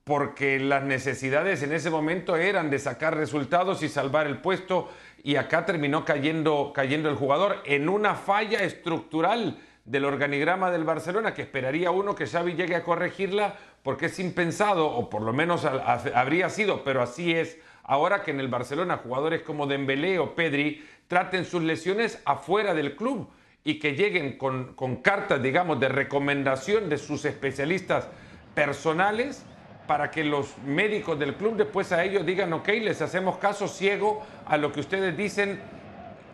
porque 0.03 0.57
las 0.57 0.83
necesidades 0.83 1.61
en 1.63 1.73
ese 1.73 1.89
momento 1.89 2.37
eran 2.37 2.69
de 2.69 2.79
sacar 2.79 3.17
resultados 3.17 3.83
y 3.83 3.89
salvar 3.89 4.25
el 4.25 4.37
puesto 4.37 4.89
y 5.27 5.35
acá 5.35 5.65
terminó 5.65 6.05
cayendo, 6.05 6.71
cayendo 6.73 7.09
el 7.09 7.17
jugador 7.17 7.57
en 7.65 7.89
una 7.89 8.15
falla 8.15 8.63
estructural 8.63 9.59
del 9.83 10.05
organigrama 10.05 10.71
del 10.71 10.85
Barcelona 10.85 11.33
que 11.33 11.41
esperaría 11.41 11.91
uno 11.91 12.15
que 12.15 12.27
Xavi 12.27 12.53
llegue 12.53 12.77
a 12.77 12.83
corregirla 12.85 13.57
porque 13.83 14.05
es 14.05 14.19
impensado, 14.19 14.87
o 14.87 15.09
por 15.09 15.21
lo 15.21 15.33
menos 15.33 15.65
habría 15.65 16.49
sido, 16.49 16.81
pero 16.85 17.01
así 17.01 17.33
es. 17.33 17.57
Ahora 17.83 18.23
que 18.23 18.31
en 18.31 18.39
el 18.39 18.47
Barcelona 18.47 19.01
jugadores 19.03 19.41
como 19.41 19.67
Dembélé 19.67 20.17
o 20.17 20.33
Pedri 20.33 20.87
traten 21.09 21.43
sus 21.43 21.61
lesiones 21.61 22.21
afuera 22.23 22.73
del 22.73 22.95
club 22.95 23.29
y 23.65 23.79
que 23.79 23.95
lleguen 23.95 24.37
con, 24.37 24.75
con 24.75 24.95
cartas, 25.01 25.43
digamos, 25.43 25.77
de 25.81 25.89
recomendación 25.89 26.87
de 26.87 26.97
sus 26.97 27.25
especialistas 27.25 28.07
personales 28.55 29.43
para 29.87 30.11
que 30.11 30.23
los 30.23 30.57
médicos 30.59 31.17
del 31.17 31.35
club 31.35 31.55
después 31.55 31.91
a 31.91 32.03
ellos 32.03 32.25
digan, 32.25 32.51
ok, 32.53 32.67
les 32.81 33.01
hacemos 33.01 33.37
caso 33.37 33.67
ciego 33.67 34.23
a 34.45 34.57
lo 34.57 34.71
que 34.71 34.81
ustedes 34.81 35.15
dicen 35.15 35.59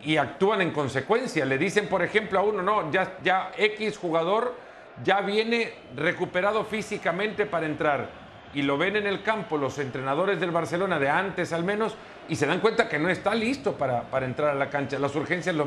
y 0.02 0.16
actúan 0.16 0.60
en 0.60 0.72
consecuencia. 0.72 1.44
Le 1.44 1.56
dicen, 1.56 1.88
por 1.88 2.02
ejemplo, 2.02 2.40
a 2.40 2.42
uno, 2.42 2.62
no, 2.62 2.90
ya, 2.90 3.52
X 3.56 3.96
jugador 3.96 4.54
ya 5.02 5.20
viene 5.20 5.72
recuperado 5.96 6.64
físicamente 6.64 7.46
para 7.46 7.66
entrar. 7.66 8.24
Y 8.52 8.62
lo 8.62 8.78
ven 8.78 8.96
en 8.96 9.06
el 9.06 9.22
campo 9.22 9.56
los 9.56 9.78
entrenadores 9.78 10.38
del 10.38 10.50
Barcelona, 10.52 10.98
de 10.98 11.08
antes 11.08 11.52
al 11.52 11.64
menos, 11.64 11.96
y 12.28 12.36
se 12.36 12.46
dan 12.46 12.60
cuenta 12.60 12.88
que 12.88 12.98
no 12.98 13.08
está 13.08 13.34
listo 13.34 13.72
para, 13.72 14.02
para 14.02 14.26
entrar 14.26 14.50
a 14.50 14.54
la 14.54 14.70
cancha. 14.70 14.98
Las 14.98 15.14
urgencias 15.16 15.54
los, 15.54 15.66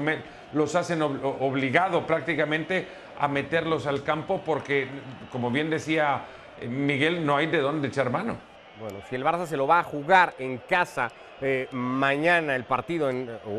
los 0.53 0.75
hacen 0.75 1.01
obligado 1.01 2.05
prácticamente 2.05 2.87
a 3.19 3.27
meterlos 3.27 3.87
al 3.87 4.03
campo 4.03 4.41
porque, 4.45 4.87
como 5.31 5.51
bien 5.51 5.69
decía 5.69 6.21
Miguel, 6.65 7.25
no 7.25 7.37
hay 7.37 7.47
de 7.47 7.59
dónde 7.59 7.89
echar 7.89 8.09
mano. 8.09 8.37
Bueno, 8.79 8.99
si 9.09 9.15
el 9.15 9.23
Barça 9.23 9.45
se 9.45 9.57
lo 9.57 9.67
va 9.67 9.79
a 9.79 9.83
jugar 9.83 10.35
en 10.37 10.57
casa 10.57 11.11
eh, 11.39 11.67
mañana 11.71 12.55
el 12.55 12.63
partido 12.63 13.11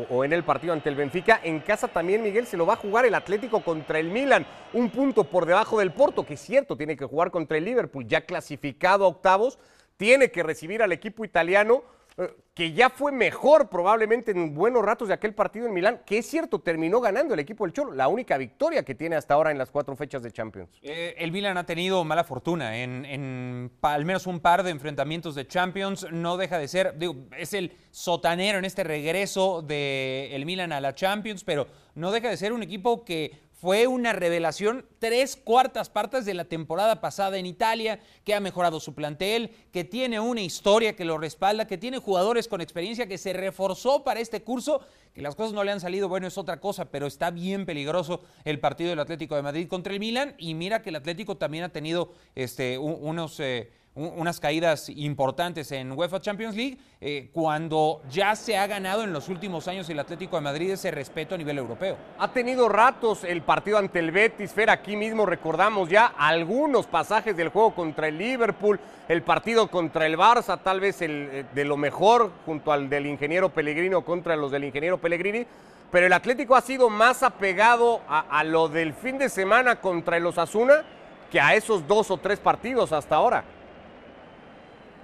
o, 0.09 0.25
en 0.25 0.33
el 0.33 0.43
partido 0.43 0.73
ante 0.73 0.89
el 0.89 0.95
Benfica. 0.95 1.39
En 1.43 1.61
casa 1.61 1.87
también 1.87 2.21
Miguel 2.21 2.45
se 2.45 2.57
lo 2.57 2.65
va 2.65 2.73
a 2.73 2.77
jugar 2.77 3.05
el 3.05 3.15
Atlético 3.15 3.61
contra 3.61 3.99
el 3.99 4.09
Milan, 4.09 4.45
un 4.73 4.89
punto 4.89 5.23
por 5.23 5.45
debajo 5.45 5.79
del 5.79 5.91
Porto, 5.91 6.25
que 6.25 6.33
es 6.33 6.41
cierto, 6.41 6.75
tiene 6.75 6.97
que 6.97 7.05
jugar 7.05 7.31
contra 7.31 7.57
el 7.57 7.63
Liverpool, 7.63 8.05
ya 8.05 8.21
clasificado 8.21 9.05
a 9.05 9.07
octavos, 9.07 9.59
tiene 9.95 10.29
que 10.29 10.43
recibir 10.43 10.83
al 10.83 10.91
equipo 10.91 11.23
italiano 11.23 11.83
que 12.53 12.73
ya 12.73 12.89
fue 12.89 13.11
mejor 13.11 13.69
probablemente 13.69 14.31
en 14.31 14.53
buenos 14.53 14.83
ratos 14.83 15.07
de 15.07 15.13
aquel 15.13 15.33
partido 15.33 15.67
en 15.67 15.73
Milán, 15.73 16.01
que 16.05 16.17
es 16.17 16.25
cierto, 16.25 16.59
terminó 16.59 16.99
ganando 16.99 17.33
el 17.33 17.39
equipo 17.39 17.65
del 17.65 17.73
Cholo, 17.73 17.93
la 17.93 18.09
única 18.09 18.37
victoria 18.37 18.83
que 18.83 18.95
tiene 18.95 19.15
hasta 19.15 19.33
ahora 19.33 19.51
en 19.51 19.57
las 19.57 19.71
cuatro 19.71 19.95
fechas 19.95 20.21
de 20.23 20.31
Champions. 20.31 20.69
Eh, 20.81 21.15
el 21.17 21.31
Milan 21.31 21.57
ha 21.57 21.65
tenido 21.65 22.03
mala 22.03 22.25
fortuna 22.25 22.77
en, 22.77 23.71
al 23.81 24.05
menos 24.05 24.27
un 24.27 24.41
par 24.41 24.63
de 24.63 24.71
enfrentamientos 24.71 25.35
de 25.35 25.47
Champions, 25.47 26.07
no 26.11 26.35
deja 26.35 26.57
de 26.57 26.67
ser, 26.67 26.97
digo, 26.97 27.15
es 27.37 27.53
el 27.53 27.71
sotanero 27.91 28.59
en 28.59 28.65
este 28.65 28.83
regreso 28.83 29.61
del 29.61 30.45
Milan 30.45 30.73
a 30.73 30.81
la 30.81 30.93
Champions, 30.93 31.43
pero 31.45 31.67
no 31.95 32.11
deja 32.11 32.29
de 32.29 32.37
ser 32.37 32.51
un 32.51 32.63
equipo 32.63 33.05
que 33.05 33.48
fue 33.59 33.87
una 33.87 34.13
revelación 34.13 34.85
tres 34.99 35.35
cuartas 35.35 35.89
partes 35.89 36.23
de 36.25 36.33
la 36.33 36.45
temporada 36.45 37.01
pasada 37.01 37.37
en 37.37 37.45
Italia, 37.45 37.99
que 38.23 38.33
ha 38.33 38.39
mejorado 38.39 38.79
su 38.79 38.95
plantel, 38.95 39.51
que 39.73 39.83
tiene 39.83 40.21
una 40.21 40.41
historia 40.41 40.95
que 40.95 41.03
lo 41.03 41.17
respalda, 41.17 41.67
que 41.67 41.77
tiene 41.77 41.97
jugadores 41.97 42.47
con 42.47 42.61
experiencia, 42.61 43.07
que 43.07 43.17
se 43.17 43.33
reforzó 43.33 44.05
para 44.05 44.21
este 44.21 44.43
curso, 44.43 44.79
que 45.13 45.21
las 45.21 45.35
cosas 45.35 45.51
no 45.51 45.65
le 45.65 45.71
han 45.71 45.81
salido, 45.81 46.07
bueno, 46.07 46.27
es 46.27 46.37
otra 46.37 46.61
cosa, 46.61 46.85
pero 46.85 47.05
está 47.05 47.31
bien 47.31 47.65
peligroso 47.65 48.21
el 48.45 48.61
partido 48.61 48.91
del 48.91 48.99
Atlético 48.99 49.35
de 49.35 49.41
Madrid 49.41 49.67
contra 49.67 49.91
el 49.91 49.99
Milan 49.99 50.35
y 50.37 50.53
mira 50.53 50.81
que 50.81 50.89
el 50.89 50.95
Atlético 50.95 51.35
también 51.35 51.65
ha 51.65 51.69
tenido 51.69 52.13
este, 52.35 52.77
unos... 52.77 53.39
Eh, 53.41 53.71
unas 53.99 54.39
caídas 54.39 54.89
importantes 54.89 55.71
en 55.71 55.91
UEFA 55.91 56.21
Champions 56.21 56.55
League, 56.55 56.77
eh, 57.01 57.29
cuando 57.33 58.01
ya 58.09 58.35
se 58.35 58.57
ha 58.57 58.65
ganado 58.65 59.03
en 59.03 59.11
los 59.11 59.27
últimos 59.27 59.67
años 59.67 59.89
el 59.89 59.99
Atlético 59.99 60.37
de 60.37 60.41
Madrid 60.41 60.71
ese 60.71 60.89
respeto 60.89 61.35
a 61.35 61.37
nivel 61.37 61.57
europeo. 61.57 61.97
Ha 62.17 62.31
tenido 62.31 62.69
ratos 62.69 63.23
el 63.25 63.41
partido 63.41 63.77
ante 63.77 63.99
el 63.99 64.11
Betis, 64.11 64.53
Fer, 64.53 64.69
aquí 64.69 64.95
mismo 64.95 65.25
recordamos 65.25 65.89
ya 65.89 66.05
algunos 66.17 66.87
pasajes 66.87 67.35
del 67.35 67.49
juego 67.49 67.75
contra 67.75 68.07
el 68.07 68.17
Liverpool, 68.17 68.79
el 69.09 69.21
partido 69.21 69.67
contra 69.67 70.05
el 70.05 70.17
Barça, 70.17 70.61
tal 70.63 70.79
vez 70.79 71.01
el 71.01 71.29
eh, 71.31 71.45
de 71.53 71.65
lo 71.65 71.75
mejor 71.75 72.31
junto 72.45 72.71
al 72.71 72.89
del 72.89 73.05
ingeniero 73.05 73.49
Pellegrino 73.49 74.05
contra 74.05 74.35
los 74.37 74.51
del 74.51 74.63
ingeniero 74.63 74.97
Pellegrini, 74.97 75.45
pero 75.91 76.05
el 76.05 76.13
Atlético 76.13 76.55
ha 76.55 76.61
sido 76.61 76.89
más 76.89 77.21
apegado 77.21 78.01
a, 78.07 78.19
a 78.39 78.43
lo 78.45 78.69
del 78.69 78.93
fin 78.93 79.17
de 79.17 79.27
semana 79.27 79.81
contra 79.81 80.17
el 80.17 80.25
Osasuna 80.25 80.85
que 81.29 81.39
a 81.39 81.53
esos 81.55 81.87
dos 81.87 82.09
o 82.11 82.17
tres 82.17 82.39
partidos 82.39 82.91
hasta 82.91 83.15
ahora. 83.15 83.43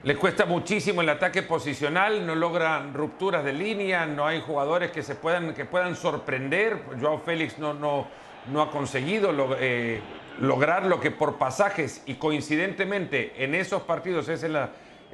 Le 0.06 0.16
cuesta 0.18 0.46
muchísimo 0.46 1.02
el 1.02 1.10
ataque 1.10 1.42
posicional, 1.42 2.28
no 2.28 2.36
logran 2.36 2.94
rupturas 2.94 3.44
de 3.44 3.54
línea, 3.54 4.06
no 4.06 4.28
hay 4.28 4.40
jugadores 4.40 4.92
que, 4.92 5.02
se 5.02 5.16
puedan, 5.16 5.56
que 5.56 5.66
puedan 5.66 5.96
sorprender. 5.96 6.80
Joao 7.02 7.18
Félix 7.18 7.58
no, 7.58 7.74
no, 7.74 8.06
no 8.54 8.62
ha 8.62 8.70
conseguido 8.70 9.34
eh, 9.60 10.00
lograr 10.42 10.86
lo 10.86 11.00
que 11.00 11.10
por 11.10 11.40
pasajes 11.40 12.04
y 12.06 12.14
coincidentemente 12.14 13.44
en 13.44 13.56
esos 13.56 13.82
partidos 13.82 14.30
es 14.30 14.44
en 14.44 14.54
la, 14.54 14.70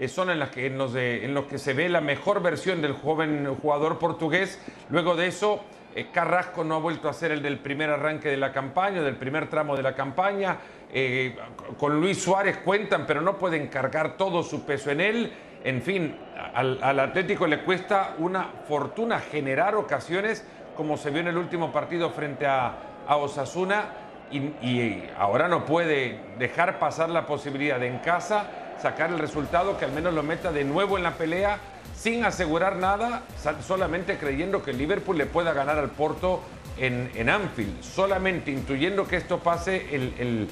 son 0.09 0.29
en, 0.29 0.39
las 0.39 0.49
que, 0.49 0.65
en 0.65 1.33
los 1.33 1.45
que 1.45 1.57
se 1.57 1.71
ve 1.71 1.87
la 1.87 2.01
mejor 2.01 2.41
versión 2.41 2.81
del 2.81 2.91
joven 2.91 3.47
jugador 3.61 3.97
portugués. 3.97 4.59
Luego 4.89 5.15
de 5.15 5.27
eso, 5.27 5.61
eh, 5.95 6.07
Carrasco 6.11 6.63
no 6.65 6.75
ha 6.75 6.79
vuelto 6.79 7.09
a 7.09 7.13
ser 7.13 7.31
el 7.31 7.41
del 7.41 7.59
primer 7.59 7.89
arranque 7.89 8.29
de 8.29 8.37
la 8.37 8.51
campaña, 8.51 9.01
del 9.01 9.15
primer 9.15 9.49
tramo 9.49 9.77
de 9.77 9.83
la 9.83 9.95
campaña. 9.95 10.57
Eh, 10.93 11.35
con 11.77 12.01
Luis 12.01 12.21
Suárez 12.21 12.57
cuentan, 12.57 13.05
pero 13.07 13.21
no 13.21 13.37
pueden 13.37 13.67
cargar 13.67 14.17
todo 14.17 14.43
su 14.43 14.65
peso 14.65 14.91
en 14.91 14.99
él. 14.99 15.33
En 15.63 15.81
fin, 15.81 16.17
al, 16.53 16.99
Atlético 16.99 17.47
le 17.47 17.63
cuesta 17.63 18.15
una 18.17 18.49
fortuna 18.67 19.19
generar 19.19 19.75
ocasiones, 19.75 20.45
como 20.75 20.97
se 20.97 21.11
vio 21.11 21.21
en 21.21 21.27
el 21.27 21.37
último 21.37 21.71
partido 21.71 22.09
frente 22.09 22.45
a, 22.45 22.87
Osasuna, 23.07 23.85
y, 24.31 25.03
ahora 25.17 25.49
no 25.49 25.65
puede 25.65 26.19
dejar 26.39 26.79
pasar 26.79 27.09
la 27.09 27.25
posibilidad 27.25 27.77
de 27.77 27.87
en 27.87 27.99
casa 27.99 28.49
sacar 28.81 29.11
el 29.11 29.19
resultado 29.19 29.77
que 29.77 29.85
al 29.85 29.91
menos 29.91 30.13
lo 30.13 30.23
meta 30.23 30.51
de 30.51 30.63
nuevo 30.63 30.97
en 30.97 31.03
la 31.03 31.11
pelea 31.11 31.59
sin 31.93 32.23
asegurar 32.23 32.77
nada, 32.77 33.23
solamente 33.67 34.17
creyendo 34.17 34.63
que 34.63 34.73
Liverpool 34.73 35.17
le 35.17 35.25
pueda 35.27 35.53
ganar 35.53 35.77
al 35.77 35.89
Porto 35.89 36.41
en, 36.77 37.29
Anfield. 37.29 37.83
Solamente 37.83 38.49
intuyendo 38.49 39.05
que 39.05 39.17
esto 39.17 39.39
pase, 39.39 39.93
el 39.93 40.47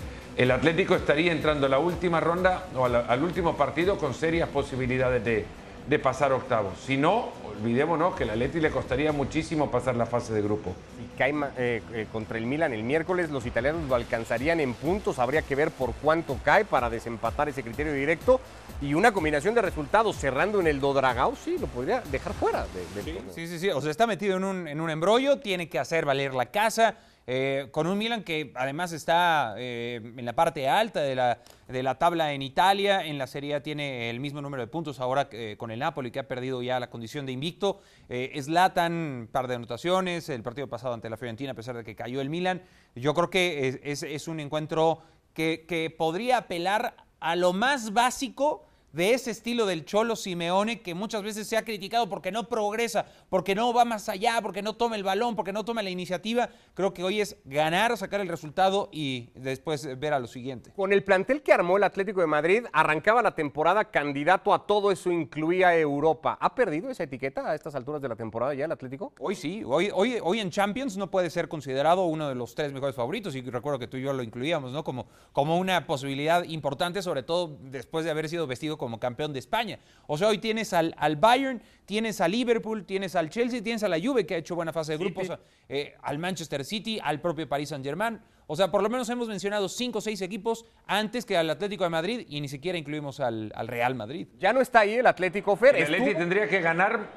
Atlético 0.52 0.96
estaría 0.96 1.34
entrando 1.34 1.66
a 1.66 1.70
la 1.70 1.80
última 1.80 2.22
ronda 2.22 2.68
o 2.74 2.86
al 2.86 3.24
último 3.24 3.58
partido 3.58 3.98
con 3.98 4.14
serias 4.14 4.48
posibilidades 4.48 5.22
de, 5.22 6.00
pasar 6.00 6.32
octavos. 6.32 6.80
Si 6.80 6.96
no, 6.96 7.30
olvidémonos 7.46 8.16
que 8.16 8.24
el 8.24 8.30
Atleti 8.30 8.62
le 8.62 8.72
costaría 8.72 9.12
muchísimo 9.12 9.70
pasar 9.70 9.98
la 9.98 10.06
fase 10.06 10.32
de 10.34 10.42
grupo. 10.42 10.74
Si 10.98 11.18
cae 11.18 11.34
eh, 11.58 11.82
eh, 11.94 12.08
contra 12.10 12.38
el 12.38 12.46
Milan 12.46 12.72
el 12.72 12.84
miércoles, 12.84 13.32
los 13.32 13.46
italianos 13.46 13.90
lo 13.90 13.96
alcanzarían 13.96 14.62
en 14.62 14.76
puntos. 14.76 15.20
Habría 15.20 15.42
que 15.42 15.56
ver 15.56 15.72
por 15.72 15.94
cuánto 15.96 16.38
cae 16.42 16.64
para 16.64 16.90
desempatar 16.90 17.50
ese 17.50 17.62
criterio 17.62 17.92
directo. 17.92 18.40
Y 18.82 18.94
una 18.94 19.12
combinación 19.12 19.56
de 19.56 19.62
resultados 19.62 20.16
cerrando 20.16 20.62
en 20.62 20.68
el 20.68 20.80
Dodragao, 20.80 21.36
sí, 21.36 21.58
lo 21.60 21.68
podría 21.68 22.02
dejar 22.12 22.34
fuera. 22.34 22.66
De, 22.66 23.04
sí, 23.04 23.18
sí, 23.36 23.48
sí, 23.48 23.60
sí, 23.60 23.70
O 23.72 23.82
sea, 23.82 23.92
está 23.92 24.08
metido 24.08 24.38
en 24.38 24.46
un, 24.46 24.68
en 24.70 24.80
un 24.80 24.90
embrollo, 24.90 25.40
tiene 25.40 25.68
que 25.68 25.80
hacer 25.80 26.06
valer 26.06 26.34
la 26.34 26.46
casa 26.46 26.96
eh, 27.32 27.68
con 27.70 27.86
un 27.86 27.96
Milan 27.96 28.24
que 28.24 28.52
además 28.56 28.92
está 28.92 29.54
eh, 29.56 30.02
en 30.18 30.26
la 30.26 30.34
parte 30.34 30.68
alta 30.68 31.02
de 31.02 31.14
la, 31.14 31.38
de 31.68 31.84
la, 31.84 32.00
tabla 32.00 32.34
en 32.34 32.42
Italia, 32.42 33.06
en 33.06 33.20
la 33.20 33.28
Serie 33.28 33.62
tiene 33.62 34.10
el 34.10 34.20
mismo 34.20 34.42
número 34.42 34.64
de 34.64 34.68
puntos 34.68 35.00
ahora 35.00 35.30
eh, 35.32 35.54
con 35.56 35.70
el 35.70 35.78
Napoli, 35.78 36.10
que 36.10 36.18
ha 36.18 36.28
perdido 36.28 36.64
ya 36.64 36.80
la 36.80 36.90
condición 36.90 37.28
de 37.28 37.32
invicto. 37.32 37.82
Slatan, 38.10 39.30
par 39.32 39.48
de 39.48 39.54
anotaciones, 39.54 40.28
el 40.30 40.42
partido 40.42 40.68
pasado 40.68 40.96
ante 40.96 41.08
la 41.08 41.18
Fiorentina, 41.18 41.52
a 41.52 41.56
pesar 41.56 41.78
de 41.78 41.84
que 41.84 41.96
cayó 41.96 42.20
el 42.20 42.32
Milan. 42.32 42.64
Yo 42.96 43.14
creo 43.14 43.30
que 43.30 43.80
es, 43.84 44.02
es 44.02 44.28
un 44.28 44.40
encuentro 44.40 45.04
que, 45.36 45.68
que 45.68 45.92
podría 45.92 46.40
apelar 46.40 46.96
a 47.20 47.36
lo 47.36 47.54
más 47.54 47.94
básico 47.94 48.66
de 48.92 49.14
ese 49.14 49.32
estilo 49.32 49.66
del 49.66 49.86
Cholo 49.86 50.16
Simeone 50.16 50.82
que 50.82 50.94
muchas 50.94 51.24
veces 51.24 51.48
se 51.48 51.58
ha 51.58 51.64
criticado 51.64 52.10
porque 52.10 52.32
no 52.32 52.48
progresa, 52.48 53.06
porque 53.30 53.56
no 53.56 53.74
va 53.74 53.86
más 53.86 54.10
allá, 54.10 54.40
porque 54.42 54.62
no 54.62 54.74
toma 54.74 54.96
el 54.96 55.04
balón, 55.04 55.36
porque 55.36 55.54
no 55.54 55.64
toma 55.66 55.84
la 55.84 55.90
iniciativa. 55.90 56.50
Creo 56.74 56.94
que 56.94 57.04
hoy 57.04 57.22
es 57.22 57.38
ganar, 57.46 57.96
sacar 57.98 58.22
el 58.22 58.28
resultado 58.28 58.90
y 58.92 59.30
después 59.36 60.00
ver 60.00 60.14
a 60.14 60.20
lo 60.20 60.28
siguiente. 60.28 60.72
Con 60.76 60.94
el 60.94 61.04
plantel 61.04 61.42
que 61.42 61.54
armó 61.54 61.78
el 61.78 61.84
Atlético 61.84 62.22
de 62.22 62.28
Madrid, 62.28 62.66
arrancaba 62.74 63.22
la 63.22 63.36
temporada 63.36 63.86
candidato 63.86 64.54
a 64.54 64.66
todo 64.66 64.92
eso, 64.92 65.12
incluía 65.12 65.78
Europa. 65.78 66.38
¿Ha 66.40 66.56
perdido 66.56 66.90
esa 66.90 67.04
etiqueta 67.04 67.50
a 67.50 67.56
estas 67.56 67.76
alturas 67.76 68.02
de 68.02 68.10
la 68.10 68.16
temporada 68.16 68.54
ya 68.54 68.66
el 68.66 68.72
Atlético? 68.72 69.14
Hoy 69.20 69.36
sí, 69.36 69.64
hoy, 69.66 69.92
hoy, 69.94 70.18
hoy 70.22 70.40
en 70.40 70.50
Champions 70.50 70.98
no 70.98 71.12
puede 71.12 71.30
ser 71.30 71.48
considerado 71.48 72.06
uno 72.06 72.30
de 72.30 72.36
los 72.36 72.56
tres 72.56 72.74
mejores 72.74 72.96
favoritos 72.96 73.36
y 73.36 73.42
recuerdo 73.42 73.80
que 73.80 73.88
tú 73.88 73.98
y 73.98 74.02
yo 74.02 74.14
lo 74.14 74.24
incluíamos, 74.24 74.72
¿no? 74.72 74.84
Como, 74.84 75.08
como 75.32 75.58
una 75.58 75.86
posibilidad 75.86 76.44
importante, 76.44 77.02
sobre 77.02 77.24
todo 77.24 77.58
después 77.62 78.06
de 78.06 78.12
haber 78.12 78.30
sido 78.30 78.48
vestido 78.48 78.78
como 78.80 79.00
campeón 79.00 79.32
de 79.32 79.38
España. 79.38 79.78
O 80.08 80.18
sea, 80.18 80.30
hoy 80.30 80.40
tienes 80.40 80.74
al, 80.74 80.96
al 80.98 81.18
Bayern, 81.18 81.62
tienes 81.86 82.20
al 82.22 82.32
Liverpool, 82.32 82.84
tienes 82.86 83.16
al 83.16 83.30
Chelsea, 83.30 83.62
tienes 83.62 83.84
a 83.84 83.88
la 83.88 84.00
Juve 84.00 84.26
que 84.26 84.34
ha 84.34 84.38
hecho 84.38 84.56
buena 84.56 84.74
fase 84.74 84.94
de 84.94 84.98
grupos, 84.98 85.32
eh, 85.68 85.94
al 86.02 86.18
Manchester 86.18 86.66
City, 86.66 87.00
al 87.04 87.22
propio 87.22 87.48
Paris 87.48 87.70
Saint-Germain. 87.70 88.20
O 88.48 88.56
sea, 88.56 88.72
por 88.72 88.82
lo 88.82 88.90
menos 88.90 89.08
hemos 89.10 89.28
mencionado 89.28 89.70
cinco 89.70 90.00
o 90.00 90.02
seis 90.02 90.24
equipos 90.24 90.66
antes 90.88 91.24
que 91.24 91.38
al 91.38 91.48
Atlético 91.52 91.84
de 91.84 91.92
Madrid 91.92 92.26
y 92.28 92.42
ni 92.42 92.48
siquiera 92.48 92.80
incluimos 92.80 93.20
al, 93.20 93.52
al 93.54 93.68
Real 93.68 93.94
Madrid. 93.94 94.28
Ya 94.40 94.54
no 94.54 94.62
está 94.62 94.80
ahí 94.80 94.96
el 94.96 95.06
Atlético 95.06 95.56
Fer. 95.56 95.76
El 95.76 95.84
Atlético 95.84 96.18
tendría 96.18 96.50
que 96.50 96.60
ganar. 96.60 97.08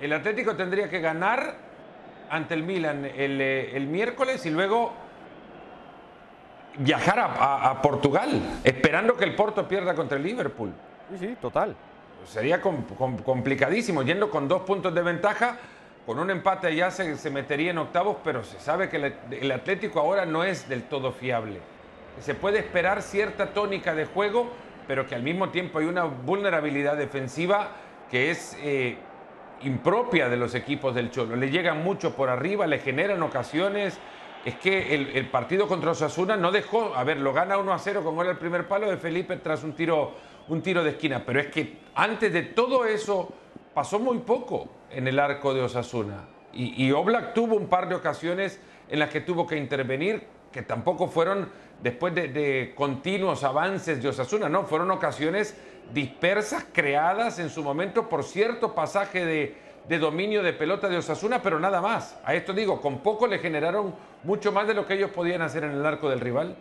El 0.00 0.12
Atlético 0.12 0.56
tendría 0.56 0.90
que 0.90 1.00
ganar 1.00 1.56
ante 2.30 2.54
el 2.54 2.64
Milan 2.64 3.04
el, 3.04 3.40
eh, 3.40 3.76
el 3.76 3.86
miércoles 3.86 4.44
y 4.44 4.50
luego 4.50 4.92
viajar 6.78 7.18
a, 7.18 7.24
a- 7.26 7.70
a 7.70 7.82
Portugal, 7.82 8.40
esperando 8.64 9.16
que 9.16 9.24
el 9.24 9.34
Porto 9.34 9.66
pierda 9.68 9.94
contra 9.94 10.16
el 10.16 10.24
Liverpool. 10.24 10.72
Sí, 11.10 11.18
sí, 11.18 11.36
total. 11.40 11.74
Sería 12.26 12.60
com- 12.60 12.84
com- 12.96 13.18
complicadísimo, 13.18 14.02
yendo 14.02 14.30
con 14.30 14.48
dos 14.48 14.62
puntos 14.62 14.94
de 14.94 15.02
ventaja, 15.02 15.58
con 16.06 16.18
un 16.18 16.30
empate 16.30 16.74
ya 16.74 16.90
se, 16.90 17.16
se 17.16 17.30
metería 17.30 17.70
en 17.70 17.78
octavos, 17.78 18.16
pero 18.24 18.42
se 18.44 18.58
sabe 18.60 18.88
que 18.88 18.96
el, 18.96 19.14
el 19.42 19.52
Atlético 19.52 20.00
ahora 20.00 20.24
no 20.26 20.42
es 20.44 20.68
del 20.68 20.84
todo 20.84 21.12
fiable. 21.12 21.60
Se 22.20 22.34
puede 22.34 22.58
esperar 22.60 23.02
cierta 23.02 23.46
tónica 23.52 23.94
de 23.94 24.06
juego, 24.06 24.50
pero 24.86 25.06
que 25.06 25.14
al 25.14 25.22
mismo 25.22 25.48
tiempo 25.50 25.78
hay 25.78 25.86
una 25.86 26.04
vulnerabilidad 26.04 26.96
defensiva 26.96 27.68
que 28.10 28.30
es 28.30 28.56
eh, 28.62 28.96
impropia 29.62 30.28
de 30.28 30.36
los 30.36 30.54
equipos 30.54 30.94
del 30.94 31.10
Cholo. 31.10 31.36
Le 31.36 31.50
llegan 31.50 31.82
mucho 31.82 32.14
por 32.14 32.28
arriba, 32.28 32.66
le 32.66 32.78
generan 32.78 33.22
ocasiones. 33.22 33.98
Es 34.44 34.56
que 34.56 34.94
el, 34.94 35.26
partido 35.30 35.66
contra 35.66 35.92
Osasuna 35.92 36.36
no 36.36 36.52
dejó, 36.52 36.94
a 36.94 37.02
ver, 37.02 37.18
lo 37.18 37.32
gana 37.32 37.56
1 37.56 37.72
a 37.72 37.78
0 37.78 38.04
con 38.04 38.14
gol 38.14 38.28
al 38.28 38.38
primer 38.38 38.68
palo 38.68 38.90
de 38.90 38.98
Felipe 38.98 39.36
tras 39.38 39.64
un 39.64 39.72
tiro, 39.72 40.12
un 40.48 40.60
tiro 40.60 40.84
de 40.84 40.90
esquina, 40.90 41.22
pero 41.24 41.40
es 41.40 41.46
que 41.46 41.78
antes 41.94 42.30
de 42.30 42.42
todo 42.42 42.84
eso 42.84 43.32
pasó 43.72 43.98
muy 43.98 44.18
poco 44.18 44.68
en 44.90 45.08
el 45.08 45.18
arco 45.18 45.54
de 45.54 45.62
Osasuna. 45.62 46.28
Y, 46.52 46.84
y 46.84 46.92
Oblak 46.92 47.32
tuvo 47.32 47.56
un 47.56 47.68
par 47.68 47.88
de 47.88 47.94
ocasiones 47.94 48.60
en 48.90 48.98
las 48.98 49.08
que 49.08 49.22
tuvo 49.22 49.46
que 49.46 49.56
intervenir, 49.56 50.26
que 50.52 50.60
tampoco 50.60 51.08
fueron 51.08 51.48
después 51.82 52.14
de, 52.14 52.28
de 52.28 52.74
continuos 52.76 53.44
avances 53.44 54.02
de 54.02 54.10
Osasuna, 54.10 54.50
no, 54.50 54.64
fueron 54.64 54.90
ocasiones 54.90 55.56
dispersas, 55.92 56.66
creadas 56.70 57.38
en 57.38 57.48
su 57.48 57.62
momento 57.62 58.10
por 58.10 58.24
cierto 58.24 58.74
pasaje 58.74 59.24
de, 59.24 59.63
de 59.88 59.98
dominio 59.98 60.42
de 60.42 60.52
pelota 60.52 60.88
de 60.88 60.96
Osasuna, 60.96 61.42
pero 61.42 61.60
nada 61.60 61.80
más. 61.80 62.18
A 62.24 62.34
esto 62.34 62.52
digo, 62.52 62.80
con 62.80 62.98
poco 62.98 63.26
le 63.26 63.38
generaron 63.38 63.94
mucho 64.22 64.52
más 64.52 64.66
de 64.66 64.74
lo 64.74 64.86
que 64.86 64.94
ellos 64.94 65.10
podían 65.10 65.42
hacer 65.42 65.64
en 65.64 65.72
el 65.72 65.84
arco 65.84 66.08
del 66.08 66.20
rival. 66.20 66.56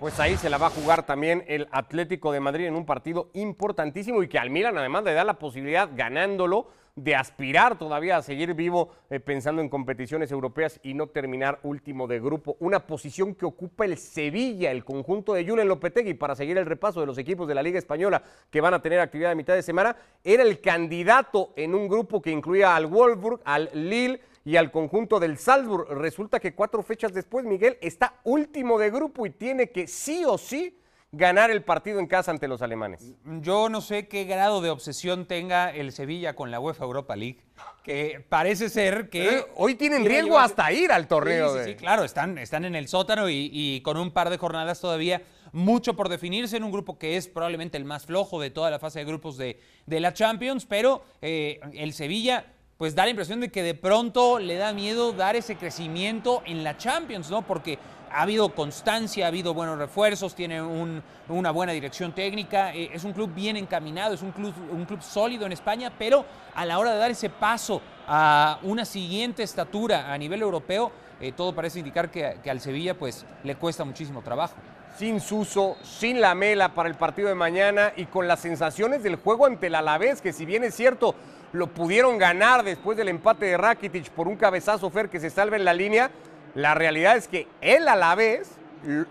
Pues 0.00 0.18
ahí 0.18 0.36
se 0.36 0.48
la 0.48 0.58
va 0.58 0.68
a 0.68 0.70
jugar 0.70 1.04
también 1.04 1.44
el 1.46 1.68
Atlético 1.70 2.32
de 2.32 2.40
Madrid 2.40 2.66
en 2.66 2.74
un 2.74 2.86
partido 2.86 3.28
importantísimo 3.34 4.22
y 4.22 4.28
que 4.28 4.38
al 4.38 4.50
Milan 4.50 4.78
además 4.78 5.04
le 5.04 5.12
da 5.12 5.24
la 5.24 5.34
posibilidad, 5.34 5.90
ganándolo, 5.94 6.68
de 6.96 7.14
aspirar 7.14 7.78
todavía 7.78 8.16
a 8.16 8.22
seguir 8.22 8.54
vivo 8.54 8.90
eh, 9.10 9.20
pensando 9.20 9.62
en 9.62 9.68
competiciones 9.68 10.30
europeas 10.30 10.80
y 10.82 10.94
no 10.94 11.06
terminar 11.06 11.60
último 11.62 12.06
de 12.06 12.20
grupo. 12.20 12.56
Una 12.60 12.86
posición 12.86 13.34
que 13.34 13.46
ocupa 13.46 13.84
el 13.84 13.96
Sevilla, 13.96 14.70
el 14.70 14.84
conjunto 14.84 15.34
de 15.34 15.46
Julen 15.46 15.68
Lopetegui, 15.68 16.14
para 16.14 16.34
seguir 16.34 16.58
el 16.58 16.66
repaso 16.66 17.00
de 17.00 17.06
los 17.06 17.18
equipos 17.18 17.48
de 17.48 17.54
la 17.54 17.62
Liga 17.62 17.78
Española 17.78 18.22
que 18.50 18.60
van 18.60 18.74
a 18.74 18.82
tener 18.82 19.00
actividad 19.00 19.32
a 19.32 19.34
mitad 19.34 19.54
de 19.54 19.62
semana, 19.62 19.96
era 20.24 20.42
el 20.42 20.60
candidato 20.60 21.52
en 21.56 21.74
un 21.74 21.88
grupo 21.88 22.20
que 22.20 22.30
incluía 22.30 22.74
al 22.74 22.86
Wolfsburg, 22.86 23.40
al 23.44 23.70
Lille 23.72 24.20
y 24.44 24.56
al 24.56 24.70
conjunto 24.70 25.20
del 25.20 25.38
Salzburg. 25.38 25.88
Resulta 25.90 26.40
que 26.40 26.54
cuatro 26.54 26.82
fechas 26.82 27.12
después 27.12 27.44
Miguel 27.44 27.78
está 27.80 28.20
último 28.24 28.78
de 28.78 28.90
grupo 28.90 29.26
y 29.26 29.30
tiene 29.30 29.70
que 29.70 29.86
sí 29.86 30.24
o 30.24 30.38
sí 30.38 30.79
ganar 31.12 31.50
el 31.50 31.62
partido 31.62 31.98
en 31.98 32.06
casa 32.06 32.30
ante 32.30 32.46
los 32.46 32.62
alemanes. 32.62 33.14
Yo 33.40 33.68
no 33.68 33.80
sé 33.80 34.06
qué 34.06 34.24
grado 34.24 34.60
de 34.60 34.70
obsesión 34.70 35.26
tenga 35.26 35.70
el 35.70 35.90
Sevilla 35.92 36.34
con 36.36 36.50
la 36.52 36.60
UEFA 36.60 36.84
Europa 36.84 37.16
League, 37.16 37.40
que 37.82 38.24
parece 38.28 38.68
ser 38.68 39.10
que... 39.10 39.38
Eh, 39.38 39.46
hoy 39.56 39.74
tienen 39.74 40.04
riesgo 40.04 40.36
llevarse- 40.36 40.44
hasta 40.44 40.72
ir 40.72 40.92
al 40.92 41.08
torneo. 41.08 41.54
Sí, 41.54 41.60
sí, 41.64 41.70
de- 41.70 41.76
claro, 41.76 42.04
están, 42.04 42.38
están 42.38 42.64
en 42.64 42.76
el 42.76 42.86
sótano 42.86 43.28
y, 43.28 43.50
y 43.52 43.80
con 43.80 43.96
un 43.96 44.12
par 44.12 44.30
de 44.30 44.38
jornadas 44.38 44.80
todavía 44.80 45.22
mucho 45.52 45.96
por 45.96 46.08
definirse 46.08 46.56
en 46.56 46.62
un 46.62 46.70
grupo 46.70 46.96
que 46.96 47.16
es 47.16 47.26
probablemente 47.26 47.76
el 47.76 47.84
más 47.84 48.06
flojo 48.06 48.40
de 48.40 48.50
toda 48.50 48.70
la 48.70 48.78
fase 48.78 49.00
de 49.00 49.04
grupos 49.04 49.36
de, 49.36 49.58
de 49.86 49.98
la 50.00 50.12
Champions, 50.14 50.64
pero 50.64 51.02
eh, 51.22 51.58
el 51.72 51.92
Sevilla 51.92 52.52
pues 52.80 52.94
da 52.94 53.04
la 53.04 53.10
impresión 53.10 53.40
de 53.40 53.50
que 53.50 53.62
de 53.62 53.74
pronto 53.74 54.38
le 54.38 54.56
da 54.56 54.72
miedo 54.72 55.12
dar 55.12 55.36
ese 55.36 55.56
crecimiento 55.56 56.42
en 56.46 56.64
la 56.64 56.78
Champions, 56.78 57.28
¿no? 57.30 57.42
Porque 57.42 57.78
ha 58.10 58.22
habido 58.22 58.54
constancia, 58.54 59.26
ha 59.26 59.28
habido 59.28 59.52
buenos 59.52 59.76
refuerzos, 59.76 60.34
tiene 60.34 60.62
un- 60.62 61.02
una 61.28 61.50
buena 61.50 61.72
dirección 61.72 62.14
técnica, 62.14 62.74
eh, 62.74 62.88
es 62.90 63.04
un 63.04 63.12
club 63.12 63.34
bien 63.34 63.58
encaminado, 63.58 64.14
es 64.14 64.22
un 64.22 64.32
club, 64.32 64.54
un 64.72 64.86
club 64.86 65.02
sólido 65.02 65.44
en 65.44 65.52
España, 65.52 65.92
pero 65.98 66.24
a 66.54 66.64
la 66.64 66.78
hora 66.78 66.92
de 66.92 66.98
dar 66.98 67.10
ese 67.10 67.28
paso 67.28 67.82
a 68.08 68.58
una 68.62 68.86
siguiente 68.86 69.42
estatura 69.42 70.10
a 70.10 70.16
nivel 70.16 70.40
europeo, 70.40 70.90
eh, 71.20 71.32
todo 71.32 71.54
parece 71.54 71.80
indicar 71.80 72.10
que, 72.10 72.38
que 72.42 72.50
al 72.50 72.60
Sevilla 72.62 72.96
pues 72.98 73.26
le 73.44 73.56
cuesta 73.56 73.84
muchísimo 73.84 74.22
trabajo. 74.22 74.54
Sin 74.96 75.20
Suso, 75.20 75.76
sin 75.82 76.20
la 76.20 76.34
mela 76.34 76.74
para 76.74 76.88
el 76.88 76.94
partido 76.94 77.28
de 77.28 77.34
mañana 77.34 77.92
y 77.96 78.06
con 78.06 78.28
las 78.28 78.40
sensaciones 78.40 79.02
del 79.02 79.16
juego 79.16 79.46
ante 79.46 79.68
el 79.68 79.74
Alavés, 79.74 80.20
que 80.20 80.32
si 80.32 80.44
bien 80.44 80.64
es 80.64 80.74
cierto, 80.74 81.14
lo 81.52 81.68
pudieron 81.68 82.18
ganar 82.18 82.62
después 82.62 82.96
del 82.96 83.08
empate 83.08 83.46
de 83.46 83.56
Rakitic 83.56 84.10
por 84.10 84.28
un 84.28 84.36
cabezazo 84.36 84.90
Fer 84.90 85.08
que 85.08 85.18
se 85.20 85.30
salva 85.30 85.56
en 85.56 85.64
la 85.64 85.72
línea, 85.74 86.10
la 86.54 86.74
realidad 86.74 87.16
es 87.16 87.28
que 87.28 87.48
el 87.60 87.88
Alavés 87.88 88.56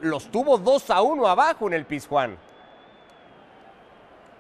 los 0.02 0.30
tuvo 0.32 0.58
2 0.58 0.90
a 0.90 1.02
1 1.02 1.28
abajo 1.28 1.68
en 1.68 1.74
el 1.74 1.86
Pizjuán. 1.86 2.38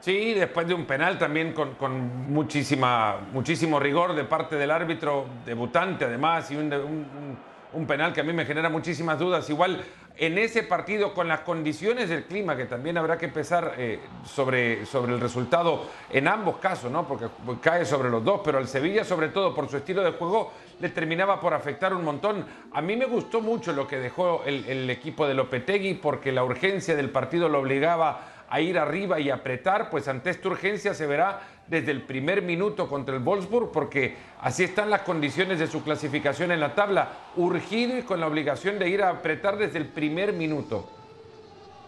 Sí, 0.01 0.33
después 0.33 0.65
de 0.67 0.73
un 0.73 0.85
penal 0.85 1.17
también 1.17 1.53
con, 1.53 2.31
muchísima, 2.31 3.17
muchísimo 3.33 3.79
rigor 3.79 4.15
de 4.15 4.23
parte 4.23 4.55
del 4.55 4.71
árbitro 4.71 5.25
debutante 5.45 6.05
además 6.05 6.49
y 6.51 6.55
un- 6.55 7.37
un 7.71 7.85
penal 7.85 8.13
que 8.13 8.21
a 8.21 8.23
mí 8.23 8.31
me 8.33 8.45
genera 8.45 8.69
muchísimas 8.69 9.19
dudas. 9.19 9.47
Igual 9.49 9.83
en 10.19 10.37
ese 10.37 10.63
partido 10.63 11.13
con 11.13 11.29
las 11.29 11.39
condiciones 11.41 12.09
del 12.09 12.25
clima 12.25 12.57
que 12.57 12.65
también 12.65 12.97
habrá 12.97 13.17
que 13.17 13.29
pesar 13.29 13.75
eh, 13.77 13.99
sobre, 14.25 14.85
sobre 14.85 15.13
el 15.13 15.19
resultado 15.21 15.85
en 16.09 16.27
ambos 16.27 16.57
casos, 16.57 16.91
¿no? 16.91 17.07
porque 17.07 17.27
cae 17.61 17.85
sobre 17.85 18.09
los 18.09 18.23
dos, 18.23 18.41
pero 18.43 18.57
al 18.57 18.67
Sevilla 18.67 19.05
sobre 19.05 19.29
todo 19.29 19.55
por 19.55 19.69
su 19.69 19.77
estilo 19.77 20.03
de 20.03 20.11
juego 20.11 20.51
le 20.81 20.89
terminaba 20.89 21.39
por 21.39 21.53
afectar 21.53 21.93
un 21.93 22.03
montón. 22.03 22.45
A 22.73 22.81
mí 22.81 22.97
me 22.97 23.05
gustó 23.05 23.39
mucho 23.39 23.71
lo 23.71 23.87
que 23.87 23.97
dejó 23.97 24.43
el, 24.45 24.65
el 24.65 24.89
equipo 24.89 25.25
de 25.25 25.33
Lopetegui 25.33 25.93
porque 25.93 26.33
la 26.33 26.43
urgencia 26.43 26.97
del 26.97 27.09
partido 27.09 27.47
lo 27.47 27.59
obligaba 27.59 28.45
a 28.49 28.59
ir 28.59 28.77
arriba 28.77 29.19
y 29.19 29.29
apretar, 29.29 29.89
pues 29.89 30.07
ante 30.09 30.31
esta 30.31 30.49
urgencia 30.49 30.93
se 30.93 31.05
verá 31.05 31.41
desde 31.69 31.91
el 31.91 32.01
primer 32.01 32.41
minuto 32.41 32.89
contra 32.89 33.15
el 33.15 33.23
Wolfsburg, 33.23 33.71
porque 33.71 34.17
así 34.41 34.63
están 34.63 34.89
las 34.89 35.01
condiciones 35.01 35.59
de 35.59 35.67
su 35.67 35.83
clasificación 35.83 36.51
en 36.51 36.59
la 36.59 36.75
tabla, 36.75 37.09
urgido 37.35 37.97
y 37.97 38.03
con 38.03 38.19
la 38.19 38.27
obligación 38.27 38.79
de 38.79 38.89
ir 38.89 39.03
a 39.03 39.09
apretar 39.09 39.57
desde 39.57 39.77
el 39.77 39.87
primer 39.87 40.33
minuto. 40.33 40.89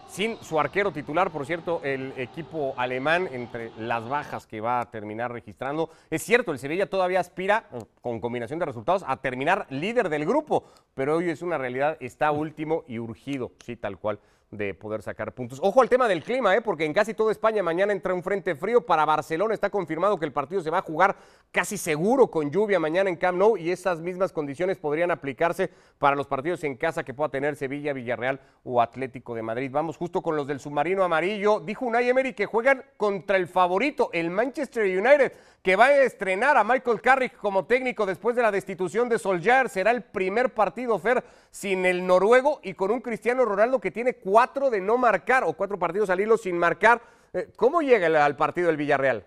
Sin 0.08 0.36
su 0.42 0.60
arquero 0.60 0.92
titular, 0.92 1.30
por 1.30 1.46
cierto, 1.46 1.80
el 1.82 2.12
equipo 2.18 2.74
alemán, 2.76 3.30
entre 3.32 3.70
las 3.78 4.06
bajas 4.06 4.46
que 4.46 4.60
va 4.60 4.80
a 4.80 4.90
terminar 4.90 5.32
registrando. 5.32 5.88
Es 6.10 6.22
cierto, 6.22 6.52
el 6.52 6.58
Sevilla 6.58 6.84
todavía 6.84 7.18
aspira, 7.18 7.64
con 8.02 8.20
combinación 8.20 8.58
de 8.58 8.66
resultados, 8.66 9.04
a 9.06 9.16
terminar 9.16 9.66
líder 9.70 10.10
del 10.10 10.26
grupo, 10.26 10.64
pero 10.94 11.16
hoy 11.16 11.30
es 11.30 11.40
una 11.40 11.56
realidad, 11.56 11.96
está 11.98 12.30
último 12.30 12.84
y 12.86 12.98
urgido, 12.98 13.52
sí, 13.64 13.74
tal 13.74 13.96
cual, 13.96 14.20
de 14.52 14.74
poder 14.74 15.02
sacar 15.02 15.32
puntos. 15.32 15.58
Ojo 15.62 15.80
al 15.80 15.88
tema 15.88 16.06
del 16.06 16.22
clima, 16.22 16.54
¿eh? 16.54 16.60
porque 16.60 16.84
en 16.84 16.92
casi 16.92 17.14
toda 17.14 17.32
España 17.32 17.62
mañana 17.62 17.92
entra 17.92 18.12
un 18.12 18.22
frente 18.22 18.54
frío. 18.54 18.84
Para 18.84 19.06
Barcelona 19.06 19.54
está 19.54 19.70
confirmado 19.70 20.18
que 20.18 20.26
el 20.26 20.32
partido 20.32 20.60
se 20.60 20.68
va 20.68 20.78
a 20.78 20.82
jugar 20.82 21.16
casi 21.50 21.78
seguro 21.78 22.30
con 22.30 22.50
lluvia 22.50 22.78
mañana 22.78 23.08
en 23.08 23.16
Camp 23.16 23.38
Nou 23.38 23.56
y 23.56 23.70
esas 23.70 24.00
mismas 24.00 24.30
condiciones 24.30 24.76
podrían 24.76 25.10
aplicarse 25.10 25.70
para 25.98 26.14
los 26.14 26.26
partidos 26.26 26.62
en 26.64 26.76
casa 26.76 27.02
que 27.02 27.14
pueda 27.14 27.30
tener 27.30 27.56
Sevilla, 27.56 27.94
Villarreal 27.94 28.40
o 28.62 28.82
Atlético 28.82 29.34
de 29.34 29.42
Madrid. 29.42 29.70
Vamos 29.72 29.96
justo 29.96 30.20
con 30.20 30.36
los 30.36 30.46
del 30.46 30.60
submarino 30.60 31.02
amarillo. 31.02 31.60
Dijo 31.60 31.86
Unai 31.86 32.10
Emery 32.10 32.34
que 32.34 32.44
juegan 32.44 32.84
contra 32.98 33.38
el 33.38 33.48
favorito, 33.48 34.10
el 34.12 34.30
Manchester 34.30 34.84
United, 34.84 35.32
que 35.62 35.76
va 35.76 35.86
a 35.86 36.02
estrenar 36.02 36.58
a 36.58 36.64
Michael 36.64 37.00
Carrick 37.00 37.36
como 37.38 37.64
técnico 37.64 38.04
después 38.04 38.36
de 38.36 38.42
la 38.42 38.50
destitución 38.50 39.08
de 39.08 39.18
Solskjaer. 39.18 39.70
Será 39.70 39.92
el 39.92 40.02
primer 40.02 40.52
partido, 40.52 40.98
Fer, 40.98 41.24
sin 41.50 41.86
el 41.86 42.06
noruego 42.06 42.60
y 42.62 42.74
con 42.74 42.90
un 42.90 43.00
Cristiano 43.00 43.46
Ronaldo 43.46 43.80
que 43.80 43.90
tiene 43.90 44.14
cuatro 44.14 44.41
de 44.70 44.80
no 44.80 44.98
marcar 44.98 45.44
o 45.44 45.52
cuatro 45.52 45.78
partidos 45.78 46.10
al 46.10 46.20
hilo 46.20 46.36
sin 46.36 46.58
marcar. 46.58 47.00
Eh, 47.32 47.48
¿Cómo 47.56 47.80
llega 47.80 48.06
el- 48.06 48.16
al 48.16 48.36
partido 48.36 48.66
del 48.66 48.76
Villarreal? 48.76 49.24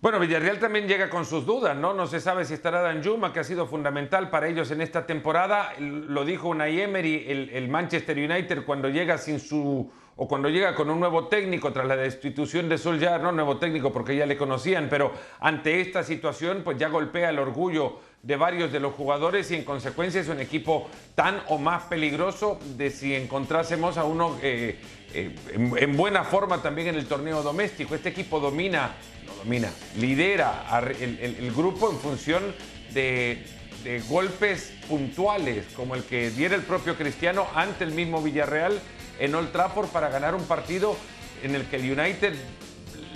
Bueno, 0.00 0.20
Villarreal 0.20 0.60
también 0.60 0.86
llega 0.86 1.10
con 1.10 1.24
sus 1.24 1.44
dudas, 1.44 1.76
¿no? 1.76 1.92
No 1.92 2.06
se 2.06 2.20
sabe 2.20 2.44
si 2.44 2.54
estará 2.54 2.80
Dan 2.82 3.02
Juma, 3.02 3.32
que 3.32 3.40
ha 3.40 3.44
sido 3.44 3.66
fundamental 3.66 4.30
para 4.30 4.46
ellos 4.46 4.70
en 4.70 4.80
esta 4.80 5.06
temporada. 5.06 5.72
Lo 5.80 6.24
dijo 6.24 6.48
Unai 6.48 6.80
Emery, 6.80 7.24
el, 7.28 7.50
el 7.50 7.68
Manchester 7.68 8.16
United 8.16 8.64
cuando 8.64 8.88
llega 8.88 9.18
sin 9.18 9.40
su 9.40 9.90
o 10.20 10.26
cuando 10.26 10.48
llega 10.48 10.74
con 10.74 10.90
un 10.90 10.98
nuevo 10.98 11.28
técnico 11.28 11.72
tras 11.72 11.86
la 11.86 11.94
destitución 11.96 12.68
de 12.68 12.76
Solskjaer, 12.78 13.20
no 13.20 13.30
nuevo 13.30 13.58
técnico 13.58 13.92
porque 13.92 14.16
ya 14.16 14.26
le 14.26 14.36
conocían, 14.36 14.88
pero 14.88 15.12
ante 15.38 15.80
esta 15.80 16.02
situación 16.02 16.62
pues 16.64 16.76
ya 16.76 16.88
golpea 16.88 17.30
el 17.30 17.38
orgullo 17.38 18.00
de 18.22 18.36
varios 18.36 18.72
de 18.72 18.80
los 18.80 18.94
jugadores 18.94 19.50
y 19.50 19.54
en 19.54 19.64
consecuencia 19.64 20.20
es 20.20 20.28
un 20.28 20.40
equipo 20.40 20.88
tan 21.14 21.40
o 21.48 21.58
más 21.58 21.84
peligroso 21.84 22.58
de 22.76 22.90
si 22.90 23.14
encontrásemos 23.14 23.96
a 23.96 24.04
uno 24.04 24.36
eh, 24.42 24.78
eh, 25.14 25.34
en, 25.52 25.96
buena 25.96 26.24
forma 26.24 26.60
también 26.60 26.88
en 26.88 26.96
el 26.96 27.06
torneo 27.06 27.42
doméstico. 27.42 27.94
Este 27.94 28.08
equipo 28.08 28.40
domina, 28.40 28.96
no 29.24 29.34
domina, 29.34 29.70
lidera 29.98 30.66
el, 30.98 31.52
grupo 31.52 31.90
en 31.90 31.98
función 31.98 32.54
de, 32.92 33.44
de 33.84 34.00
golpes 34.08 34.74
puntuales, 34.88 35.66
como 35.76 35.94
el 35.94 36.02
que 36.02 36.30
diera 36.30 36.56
el 36.56 36.62
propio 36.62 36.96
Cristiano 36.96 37.46
ante 37.54 37.84
el 37.84 37.92
mismo 37.92 38.20
Villarreal 38.20 38.80
en 39.20 39.34
Old 39.34 39.52
Trafford 39.52 39.88
para 39.88 40.08
ganar 40.08 40.34
un 40.34 40.44
partido 40.44 40.96
en 41.42 41.54
el 41.54 41.64
que 41.66 41.76
el 41.76 41.98
United 41.98 42.34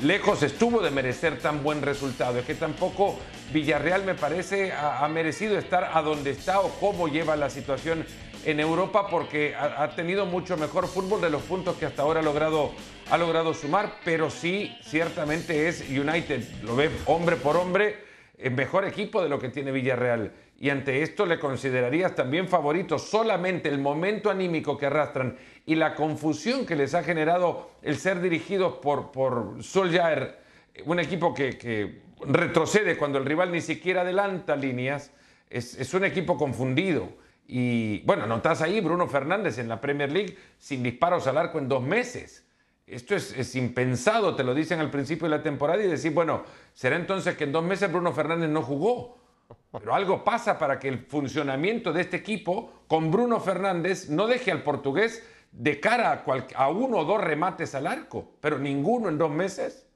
lejos 0.02 0.42
estuvo 0.42 0.80
de 0.80 0.90
merecer 0.90 1.38
tan 1.38 1.62
buen 1.62 1.82
resultado. 1.82 2.38
Es 2.38 2.46
que 2.46 2.54
tampoco 2.54 3.18
Villarreal 3.52 4.04
me 4.04 4.14
parece 4.14 4.72
ha, 4.72 5.06
merecido 5.08 5.58
estar 5.58 5.90
a 5.92 6.00
donde 6.00 6.30
está 6.30 6.60
o 6.60 6.70
cómo 6.80 7.08
lleva 7.08 7.36
la 7.36 7.50
situación 7.50 8.04
en 8.44 8.60
Europa 8.60 9.08
porque 9.08 9.54
ha, 9.54 9.90
tenido 9.90 10.24
mucho 10.26 10.56
mejor 10.56 10.88
fútbol 10.88 11.20
de 11.20 11.30
los 11.30 11.42
puntos 11.42 11.76
que 11.76 11.86
hasta 11.86 12.02
ahora 12.02 12.20
ha 12.20 12.22
logrado, 12.22 12.72
ha 13.10 13.18
logrado 13.18 13.52
sumar, 13.52 13.96
pero 14.04 14.30
sí, 14.30 14.74
ciertamente 14.82 15.68
es 15.68 15.88
United, 15.88 16.42
lo 16.62 16.74
ve 16.74 16.90
hombre 17.06 17.36
por 17.36 17.56
hombre, 17.56 17.98
el 18.38 18.52
mejor 18.52 18.84
equipo 18.86 19.22
de 19.22 19.28
lo 19.28 19.38
que 19.38 19.50
tiene 19.50 19.70
Villarreal. 19.70 20.32
Y 20.58 20.70
ante 20.70 21.02
esto 21.02 21.26
le 21.26 21.38
considerarías 21.38 22.14
también 22.14 22.48
favorito 22.48 22.98
solamente 22.98 23.68
el 23.68 23.78
momento 23.78 24.30
anímico 24.30 24.78
que 24.78 24.86
arrastran 24.86 25.36
y 25.66 25.74
la 25.74 25.94
confusión 25.94 26.64
que 26.64 26.76
les 26.76 26.94
ha 26.94 27.02
generado 27.02 27.70
el 27.82 27.96
ser 27.98 28.20
dirigidos 28.20 28.74
por, 28.74 29.10
por 29.12 29.62
Solskjaer, 29.62 30.41
un 30.84 30.98
equipo 31.00 31.34
que, 31.34 32.02
retrocede 32.24 32.96
cuando 32.96 33.18
el 33.18 33.24
rival 33.24 33.50
ni 33.50 33.60
siquiera 33.60 34.02
adelanta 34.02 34.54
líneas, 34.54 35.10
es, 35.50 35.92
un 35.94 36.04
equipo 36.04 36.36
confundido. 36.36 37.08
Y 37.46 38.00
bueno, 38.02 38.26
notas 38.26 38.62
ahí 38.62 38.80
Bruno 38.80 39.08
Fernández 39.08 39.58
en 39.58 39.68
la 39.68 39.80
Premier 39.80 40.12
League 40.12 40.36
sin 40.58 40.82
disparos 40.82 41.26
al 41.26 41.36
arco 41.36 41.58
en 41.58 41.68
dos 41.68 41.82
meses. 41.82 42.46
Esto 42.86 43.16
es, 43.16 43.36
es, 43.36 43.54
impensado, 43.56 44.36
te 44.36 44.44
lo 44.44 44.54
dicen 44.54 44.80
al 44.80 44.90
principio 44.90 45.28
de 45.28 45.36
la 45.36 45.42
temporada 45.42 45.82
y 45.82 45.88
decir, 45.88 46.12
bueno, 46.12 46.44
será 46.72 46.96
entonces 46.96 47.36
que 47.36 47.44
en 47.44 47.52
dos 47.52 47.64
meses 47.64 47.90
Bruno 47.90 48.12
Fernández 48.12 48.48
no 48.48 48.62
jugó. 48.62 49.22
Pero 49.70 49.94
algo 49.94 50.24
pasa 50.24 50.58
para 50.58 50.78
que 50.78 50.88
el 50.88 50.98
funcionamiento 51.06 51.92
de 51.92 52.02
este 52.02 52.16
equipo 52.16 52.84
con 52.86 53.10
Bruno 53.10 53.40
Fernández 53.40 54.08
no 54.08 54.26
deje 54.26 54.50
al 54.50 54.62
portugués 54.62 55.26
de 55.50 55.80
cara 55.80 56.24
a, 56.54 56.68
uno 56.70 56.98
o 56.98 57.04
dos 57.04 57.20
remates 57.20 57.74
al 57.74 57.86
arco, 57.86 58.32
pero 58.40 58.58
ninguno 58.58 59.08
en 59.08 59.18
dos 59.18 59.30
meses. 59.30 59.86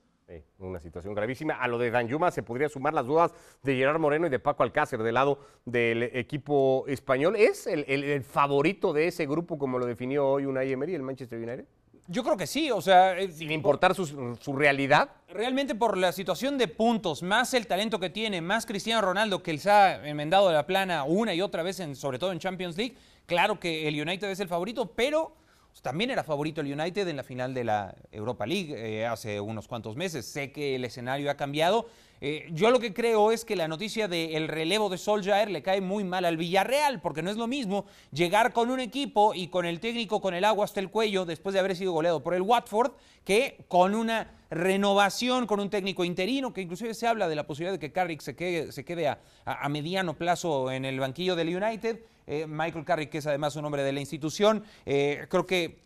Una 0.58 0.80
situación 0.80 1.14
gravísima. 1.14 1.54
A 1.54 1.68
lo 1.68 1.78
de 1.78 1.90
Danjuma 1.90 2.30
se 2.30 2.42
podría 2.42 2.68
sumar 2.68 2.94
las 2.94 3.06
dudas 3.06 3.32
de 3.62 3.76
Gerard 3.76 4.00
Moreno 4.00 4.26
y 4.26 4.30
de 4.30 4.38
Paco 4.38 4.62
Alcácer 4.62 5.02
del 5.02 5.14
lado 5.14 5.38
del 5.64 6.02
equipo 6.02 6.84
español. 6.88 7.36
¿Es 7.36 7.66
el, 7.66 8.22
favorito 8.24 8.92
de 8.92 9.08
ese 9.08 9.26
grupo 9.26 9.58
como 9.58 9.78
lo 9.78 9.86
definió 9.86 10.26
hoy 10.26 10.46
Unai 10.46 10.72
Emery, 10.72 10.94
el 10.94 11.02
Manchester 11.02 11.38
United? 11.38 11.64
Yo 12.08 12.22
creo 12.22 12.36
que 12.36 12.46
sí, 12.46 12.70
o 12.70 12.80
sea... 12.80 13.18
Eh, 13.18 13.32
Sin 13.32 13.50
importar 13.50 13.94
su, 13.94 14.36
su, 14.40 14.52
realidad. 14.54 15.10
Realmente 15.28 15.74
por 15.74 15.96
la 15.96 16.12
situación 16.12 16.56
de 16.56 16.68
puntos, 16.68 17.22
más 17.22 17.52
el 17.54 17.66
talento 17.66 17.98
que 17.98 18.10
tiene, 18.10 18.40
más 18.40 18.64
Cristiano 18.64 19.02
Ronaldo 19.02 19.42
que 19.42 19.58
se 19.58 19.70
ha 19.70 20.06
enmendado 20.08 20.48
de 20.48 20.54
la 20.54 20.66
plana 20.66 21.02
una 21.02 21.34
y 21.34 21.40
otra 21.40 21.64
vez, 21.64 21.80
en, 21.80 21.96
sobre 21.96 22.20
todo 22.20 22.30
en 22.30 22.38
Champions 22.38 22.76
League, 22.76 22.96
claro 23.26 23.58
que 23.58 23.88
el 23.88 24.00
United 24.00 24.30
es 24.30 24.38
el 24.38 24.46
favorito, 24.46 24.86
pero 24.94 25.32
también 25.82 26.10
era 26.10 26.24
favorito 26.24 26.60
el 26.60 26.72
United 26.72 27.06
en 27.08 27.16
la 27.16 27.22
final 27.22 27.54
de 27.54 27.64
la 27.64 27.94
Europa 28.10 28.46
League 28.46 28.74
eh, 28.76 29.06
hace 29.06 29.40
unos 29.40 29.68
cuantos 29.68 29.96
meses. 29.96 30.26
Sé 30.26 30.52
que 30.52 30.74
el 30.74 30.84
escenario 30.84 31.30
ha 31.30 31.34
cambiado. 31.34 31.88
Eh, 32.20 32.48
yo 32.52 32.70
lo 32.70 32.80
que 32.80 32.94
creo 32.94 33.30
es 33.30 33.44
que 33.44 33.56
la 33.56 33.68
noticia 33.68 34.08
del 34.08 34.48
relevo 34.48 34.88
de 34.88 34.96
Solskjaer 34.96 35.50
le 35.50 35.62
cae 35.62 35.80
muy 35.80 36.02
mal 36.02 36.24
al 36.24 36.36
Villarreal, 36.36 37.00
porque 37.00 37.22
no 37.22 37.30
es 37.30 37.36
lo 37.36 37.46
mismo 37.46 37.84
llegar 38.10 38.52
con 38.52 38.70
un 38.70 38.80
equipo 38.80 39.34
y 39.34 39.48
con 39.48 39.66
el 39.66 39.80
técnico 39.80 40.20
con 40.20 40.34
el 40.34 40.44
agua 40.44 40.64
hasta 40.64 40.80
el 40.80 40.90
cuello 40.90 41.26
después 41.26 41.52
de 41.52 41.60
haber 41.60 41.76
sido 41.76 41.92
goleado 41.92 42.22
por 42.22 42.34
el 42.34 42.42
Watford, 42.42 42.92
que 43.24 43.58
con 43.68 43.94
una 43.94 44.30
renovación 44.50 45.46
con 45.46 45.60
un 45.60 45.70
técnico 45.70 46.04
interino, 46.04 46.52
que 46.52 46.60
inclusive 46.60 46.94
se 46.94 47.06
habla 47.06 47.28
de 47.28 47.34
la 47.34 47.46
posibilidad 47.46 47.72
de 47.72 47.78
que 47.78 47.92
Carrick 47.92 48.20
se 48.20 48.34
quede, 48.36 49.16
a 49.44 49.68
mediano 49.68 50.14
plazo 50.14 50.70
en 50.70 50.84
el 50.84 51.00
banquillo 51.00 51.36
del 51.36 51.56
United. 51.56 52.00
Eh, 52.26 52.46
Michael 52.48 52.84
Carrick, 52.84 53.10
que 53.10 53.18
es 53.18 53.26
además 53.26 53.54
un 53.56 53.64
hombre 53.64 53.82
de 53.82 53.92
la 53.92 54.00
institución. 54.00 54.64
Eh, 54.84 55.26
creo 55.28 55.46
que 55.46 55.78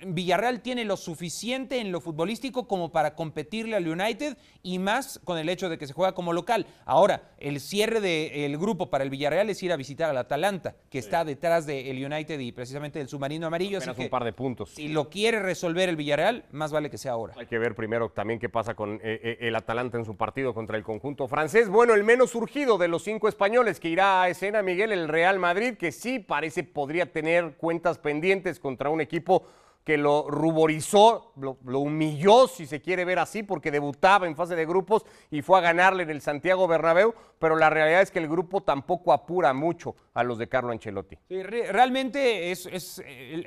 Villarreal 0.00 0.60
tiene 0.60 0.84
lo 0.84 0.96
suficiente 0.96 1.78
en 1.78 1.92
lo 1.92 2.00
futbolístico 2.00 2.66
como 2.66 2.90
para 2.90 3.14
competirle 3.14 3.76
al 3.76 3.88
United 3.88 4.36
y 4.62 4.78
más 4.78 5.20
con 5.24 5.38
el 5.38 5.48
hecho 5.48 5.68
de 5.68 5.78
que 5.78 5.86
se 5.86 5.92
juega 5.92 6.12
como 6.12 6.32
local. 6.32 6.66
Ahora, 6.84 7.30
el 7.38 7.60
cierre 7.60 8.00
del 8.00 8.58
grupo 8.58 8.90
para 8.90 9.04
el 9.04 9.10
Villarreal 9.10 9.50
es 9.50 9.62
ir 9.62 9.72
a 9.72 9.76
visitar 9.76 10.10
al 10.10 10.16
Atalanta, 10.16 10.76
que 10.90 10.98
está 10.98 11.24
detrás 11.24 11.66
del 11.66 12.04
United 12.04 12.38
y 12.38 12.52
precisamente 12.52 12.98
del 12.98 13.08
submarino 13.08 13.46
amarillo. 13.46 13.78
Apenas 13.78 13.98
un 13.98 14.08
par 14.08 14.24
de 14.24 14.32
puntos. 14.32 14.70
Si 14.70 14.88
lo 14.88 15.08
quiere 15.08 15.40
resolver 15.40 15.88
el 15.88 15.96
Villarreal, 15.96 16.44
más 16.52 16.72
vale 16.72 16.90
que 16.90 16.98
sea 16.98 17.12
ahora. 17.12 17.34
Hay 17.36 17.46
que 17.46 17.58
ver 17.58 17.74
primero 17.74 18.10
también 18.10 18.38
qué 18.38 18.48
pasa 18.48 18.74
con 18.74 18.94
eh, 18.96 19.00
eh, 19.04 19.38
el 19.40 19.56
Atalanta 19.56 19.98
en 19.98 20.04
su 20.04 20.16
partido 20.16 20.54
contra 20.54 20.76
el 20.76 20.82
conjunto 20.82 21.28
francés. 21.28 21.68
Bueno, 21.68 21.94
el 21.94 22.04
menos 22.04 22.30
surgido 22.30 22.78
de 22.78 22.88
los 22.88 23.04
cinco 23.04 23.28
españoles 23.28 23.80
que 23.80 23.88
irá 23.88 24.22
a 24.22 24.28
escena, 24.28 24.62
Miguel, 24.62 24.92
el 24.92 25.08
Real 25.08 25.38
Madrid, 25.38 25.76
que 25.76 25.92
sí 25.92 26.18
parece 26.18 26.64
podría 26.64 27.12
tener 27.12 27.56
cuentas 27.56 27.98
pendientes 27.98 28.60
contra 28.60 28.90
un 28.90 29.00
equipo 29.00 29.46
que 29.88 29.96
lo 29.96 30.26
ruborizó, 30.28 31.32
lo, 31.36 31.78
humilló, 31.78 32.46
si 32.46 32.66
se 32.66 32.82
quiere 32.82 33.06
ver 33.06 33.18
así, 33.18 33.42
porque 33.42 33.70
debutaba 33.70 34.26
en 34.26 34.36
fase 34.36 34.54
de 34.54 34.66
grupos 34.66 35.06
y 35.30 35.40
fue 35.40 35.56
a 35.56 35.62
ganarle 35.62 36.02
en 36.02 36.10
el 36.10 36.20
Santiago 36.20 36.68
Bernabéu, 36.68 37.14
pero 37.38 37.56
la 37.56 37.70
realidad 37.70 38.02
es 38.02 38.10
que 38.10 38.18
el 38.18 38.28
grupo 38.28 38.62
tampoco 38.62 39.14
apura 39.14 39.54
mucho 39.54 39.96
a 40.12 40.24
los 40.24 40.36
de 40.36 40.46
Carlo 40.46 40.72
Ancelotti. 40.72 41.16
Sí, 41.26 41.42
realmente 41.42 42.50
es, 42.50 43.00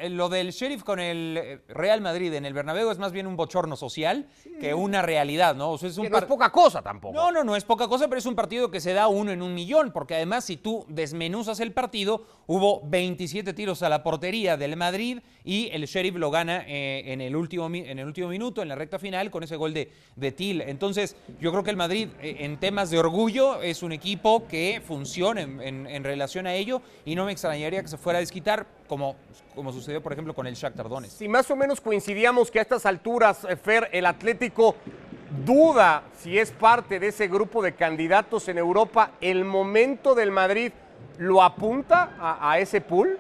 lo 0.10 0.30
del 0.30 0.50
Sheriff 0.50 0.84
con 0.84 1.00
el 1.00 1.62
Real 1.68 2.02
Madrid 2.02 2.34
en 2.34 2.48
el 2.48 2.56
Bernabéu 2.56 2.90
es 2.90 2.98
más 2.98 3.12
bien 3.12 3.28
un 3.28 3.36
bochorno 3.36 3.76
social 3.76 4.28
que 4.60 4.74
una 4.74 5.04
realidad, 5.04 5.54
¿no? 5.54 5.76
es 5.76 5.96
no 5.96 6.18
es 6.18 6.26
poca 6.26 6.52
cosa 6.52 6.82
tampoco. 6.82 7.14
No, 7.14 7.32
no, 7.32 7.44
no 7.44 7.56
es 7.56 7.66
poca 7.66 7.88
cosa, 7.88 8.08
pero 8.08 8.18
es 8.18 8.26
un 8.26 8.36
partido 8.36 8.72
que 8.72 8.82
se 8.82 8.94
da 8.94 9.08
uno 9.10 9.30
en 9.30 9.44
un 9.44 9.54
millón, 9.54 9.92
porque 9.92 10.16
además 10.16 10.46
si 10.46 10.58
tú 10.58 10.88
desmenuzas 10.88 11.60
el 11.60 11.72
partido, 11.72 12.26
hubo 12.48 12.82
27 12.86 13.54
tiros 13.54 13.84
a 13.84 13.90
la 13.90 14.02
portería 14.02 14.58
del 14.58 14.76
Madrid 14.76 15.20
y 15.44 15.70
el 15.72 15.86
Sheriff 15.86 16.16
lo 16.16 16.31
gana 16.32 16.64
eh, 16.68 17.04
en, 17.08 17.22
el 17.22 17.36
último, 17.36 17.68
en 17.68 18.00
el 18.00 18.06
último 18.06 18.30
minuto, 18.30 18.62
en 18.62 18.70
la 18.70 18.76
recta 18.76 18.98
final, 18.98 19.30
con 19.30 19.44
ese 19.44 19.56
gol 19.56 19.74
de, 19.74 19.92
de 20.16 20.32
Til. 20.32 20.62
Entonces, 20.62 21.16
yo 21.40 21.52
creo 21.52 21.64
que 21.64 21.70
el 21.70 21.78
Madrid, 21.78 22.10
eh, 22.22 22.38
en 22.40 22.58
temas 22.58 22.90
de 22.90 22.98
orgullo, 22.98 23.62
es 23.62 23.84
un 23.84 23.92
equipo 23.92 24.48
que 24.48 24.82
funciona 24.86 25.42
en, 25.42 26.04
relación 26.04 26.48
a 26.48 26.54
ello 26.54 26.82
y 27.06 27.16
no 27.16 27.26
me 27.26 27.32
extrañaría 27.32 27.82
que 27.82 27.88
se 27.88 27.98
fuera 27.98 28.18
a 28.18 28.22
desquitar, 28.22 28.66
como, 28.88 29.16
como 29.54 29.72
sucedió, 29.72 30.02
por 30.02 30.14
ejemplo, 30.14 30.34
con 30.34 30.48
el 30.48 30.56
Shakhtar 30.56 30.90
Donetsk. 30.90 31.18
Si 31.18 31.28
más 31.28 31.50
o 31.52 31.56
menos 31.56 31.80
coincidíamos 31.80 32.50
que 32.50 32.60
a 32.60 32.62
estas 32.64 32.86
alturas, 32.86 33.46
eh, 33.48 33.56
Fer, 33.56 33.90
el 33.92 34.06
Atlético 34.06 34.76
duda 35.46 36.04
si 36.18 36.38
es 36.38 36.52
parte 36.52 37.00
de 37.00 37.08
ese 37.08 37.28
grupo 37.28 37.62
de 37.62 37.74
candidatos 37.74 38.48
en 38.48 38.58
Europa, 38.58 39.12
¿el 39.22 39.46
momento 39.46 40.16
del 40.16 40.32
Madrid 40.32 40.72
lo 41.18 41.44
apunta 41.44 42.16
a, 42.20 42.52
a 42.52 42.60
ese 42.60 42.82
pool? 42.82 43.18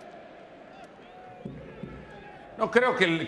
No 2.62 2.70
creo 2.70 2.96
que, 2.96 3.28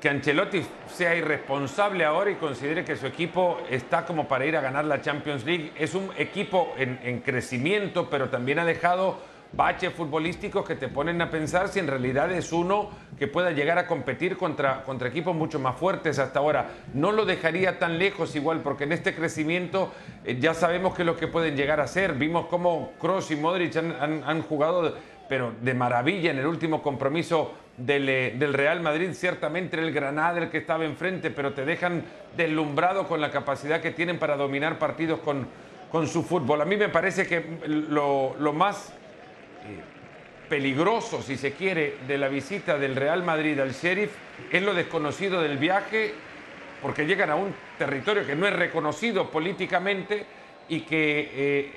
que, 0.00 0.08
Ancelotti 0.08 0.60
sea 0.92 1.14
irresponsable 1.14 2.04
ahora 2.04 2.32
y 2.32 2.34
considere 2.34 2.84
que 2.84 2.96
su 2.96 3.06
equipo 3.06 3.58
está 3.70 4.04
como 4.04 4.26
para 4.26 4.46
ir 4.46 4.56
a 4.56 4.60
ganar 4.60 4.84
la 4.84 5.00
Champions 5.00 5.44
League. 5.44 5.70
Es 5.78 5.94
un 5.94 6.10
equipo 6.18 6.74
en, 6.76 7.20
crecimiento, 7.20 8.10
pero 8.10 8.30
también 8.30 8.58
ha 8.58 8.64
dejado 8.64 9.18
baches 9.52 9.92
futbolísticos 9.92 10.66
que 10.66 10.74
te 10.74 10.88
ponen 10.88 11.22
a 11.22 11.30
pensar 11.30 11.68
si 11.68 11.78
en 11.78 11.86
realidad 11.86 12.32
es 12.32 12.52
uno 12.52 12.90
que 13.16 13.28
pueda 13.28 13.52
llegar 13.52 13.78
a 13.78 13.86
competir 13.86 14.36
contra, 14.36 14.82
contra 14.82 15.06
equipos 15.06 15.36
mucho 15.36 15.60
más 15.60 15.76
fuertes 15.76 16.18
hasta 16.18 16.40
ahora. 16.40 16.70
No 16.94 17.12
lo 17.12 17.24
dejaría 17.24 17.78
tan 17.78 17.96
lejos 17.96 18.34
igual, 18.34 18.58
porque 18.58 18.82
en 18.82 18.90
este 18.90 19.14
crecimiento 19.14 19.92
eh, 20.24 20.38
ya 20.40 20.52
sabemos 20.52 20.96
qué 20.96 21.02
es 21.02 21.06
lo 21.06 21.16
que 21.16 21.28
pueden 21.28 21.54
llegar 21.54 21.78
a 21.78 21.86
ser. 21.86 22.14
Vimos 22.14 22.46
cómo 22.46 22.90
Kroos 23.00 23.30
y 23.30 23.36
Modric 23.36 23.76
han, 23.76 24.24
han 24.26 24.42
jugado, 24.42 24.96
pero 25.28 25.52
de 25.60 25.74
maravilla 25.74 26.30
en 26.30 26.38
el 26.38 26.46
último 26.46 26.82
compromiso 26.82 27.54
eh, 27.76 28.34
del, 28.38 28.54
Real 28.54 28.80
Madrid, 28.80 29.10
ciertamente 29.14 29.78
el 29.78 29.92
Granada 29.92 30.42
el 30.42 30.50
que 30.50 30.58
estaba 30.58 30.84
enfrente, 30.84 31.30
pero 31.30 31.54
te 31.54 31.64
dejan 31.64 32.04
deslumbrado 32.36 33.08
con 33.08 33.20
la 33.20 33.30
capacidad 33.30 33.80
que 33.80 33.90
tienen 33.90 34.18
para 34.18 34.36
dominar 34.36 34.78
partidos 34.78 35.20
con, 35.20 35.48
con 35.90 36.06
su 36.06 36.22
fútbol. 36.22 36.60
A 36.60 36.64
mí 36.64 36.76
me 36.76 36.88
parece 36.88 37.26
que 37.26 37.44
lo, 37.66 38.36
más 38.52 38.90
eh, 38.90 39.80
peligroso, 40.48 41.20
si 41.20 41.36
se 41.36 41.52
quiere, 41.52 41.96
de 42.06 42.16
la 42.16 42.28
visita 42.28 42.78
del 42.78 42.94
Real 42.94 43.24
Madrid 43.24 43.58
al 43.58 43.72
Sheriff 43.72 44.12
es 44.52 44.62
lo 44.62 44.72
desconocido 44.72 45.42
del 45.42 45.58
viaje, 45.58 46.14
porque 46.80 47.06
llegan 47.06 47.30
a 47.30 47.34
un 47.34 47.52
territorio 47.76 48.24
que 48.24 48.36
no 48.36 48.46
es 48.46 48.54
reconocido 48.54 49.30
políticamente 49.30 50.26
y 50.68 50.80
que 50.80 51.30
eh, 51.34 51.72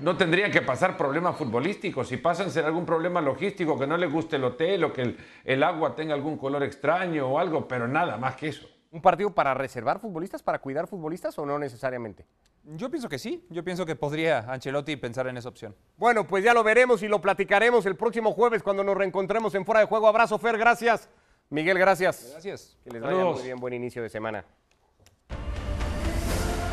no 0.00 0.16
tendrían 0.16 0.50
que 0.50 0.62
pasar 0.62 0.96
problemas 0.96 1.36
futbolísticos. 1.36 2.08
Si 2.08 2.16
pasan, 2.16 2.50
será 2.50 2.68
algún 2.68 2.86
problema 2.86 3.20
logístico, 3.20 3.78
que 3.78 3.86
no 3.86 3.96
les 3.96 4.10
guste 4.10 4.36
el 4.36 4.44
hotel 4.44 4.84
o 4.84 4.92
que 4.92 5.16
el, 5.44 5.62
agua 5.62 5.94
tenga 5.94 6.14
algún 6.14 6.36
color 6.36 6.62
extraño 6.62 7.26
o 7.26 7.38
algo, 7.38 7.66
pero 7.66 7.88
nada 7.88 8.16
más 8.16 8.36
que 8.36 8.48
eso. 8.48 8.68
¿Un 8.90 9.00
partido 9.00 9.34
para 9.34 9.52
reservar 9.54 9.98
futbolistas, 9.98 10.42
para 10.42 10.58
cuidar 10.60 10.86
futbolistas 10.86 11.38
o 11.38 11.46
no 11.46 11.58
necesariamente? 11.58 12.24
Yo 12.64 12.90
pienso 12.90 13.08
que 13.08 13.18
sí, 13.18 13.46
yo 13.50 13.62
pienso 13.62 13.86
que 13.86 13.94
podría 13.94 14.40
Ancelotti 14.50 14.96
pensar 14.96 15.26
en 15.28 15.36
esa 15.36 15.48
opción. 15.48 15.74
Bueno, 15.96 16.26
pues 16.26 16.42
ya 16.42 16.52
lo 16.52 16.64
veremos 16.64 17.02
y 17.02 17.08
lo 17.08 17.20
platicaremos 17.20 17.86
el 17.86 17.96
próximo 17.96 18.32
jueves 18.32 18.62
cuando 18.62 18.82
nos 18.82 18.96
reencontremos 18.96 19.54
en 19.54 19.64
Fuera 19.64 19.80
de 19.80 19.86
Juego. 19.86 20.08
Abrazo, 20.08 20.38
Fer, 20.38 20.58
gracias. 20.58 21.08
Miguel, 21.48 21.78
gracias. 21.78 22.30
Gracias. 22.32 22.76
Que 22.82 22.90
les 22.90 23.02
vaya 23.02 23.24
muy 23.24 23.42
bien, 23.42 23.58
buen 23.58 23.74
inicio 23.74 24.02
de 24.02 24.08
semana. 24.08 24.44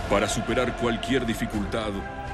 Para 0.10 0.28
superar 0.28 0.76
cualquier 0.78 1.26
dificultad, 1.26 1.92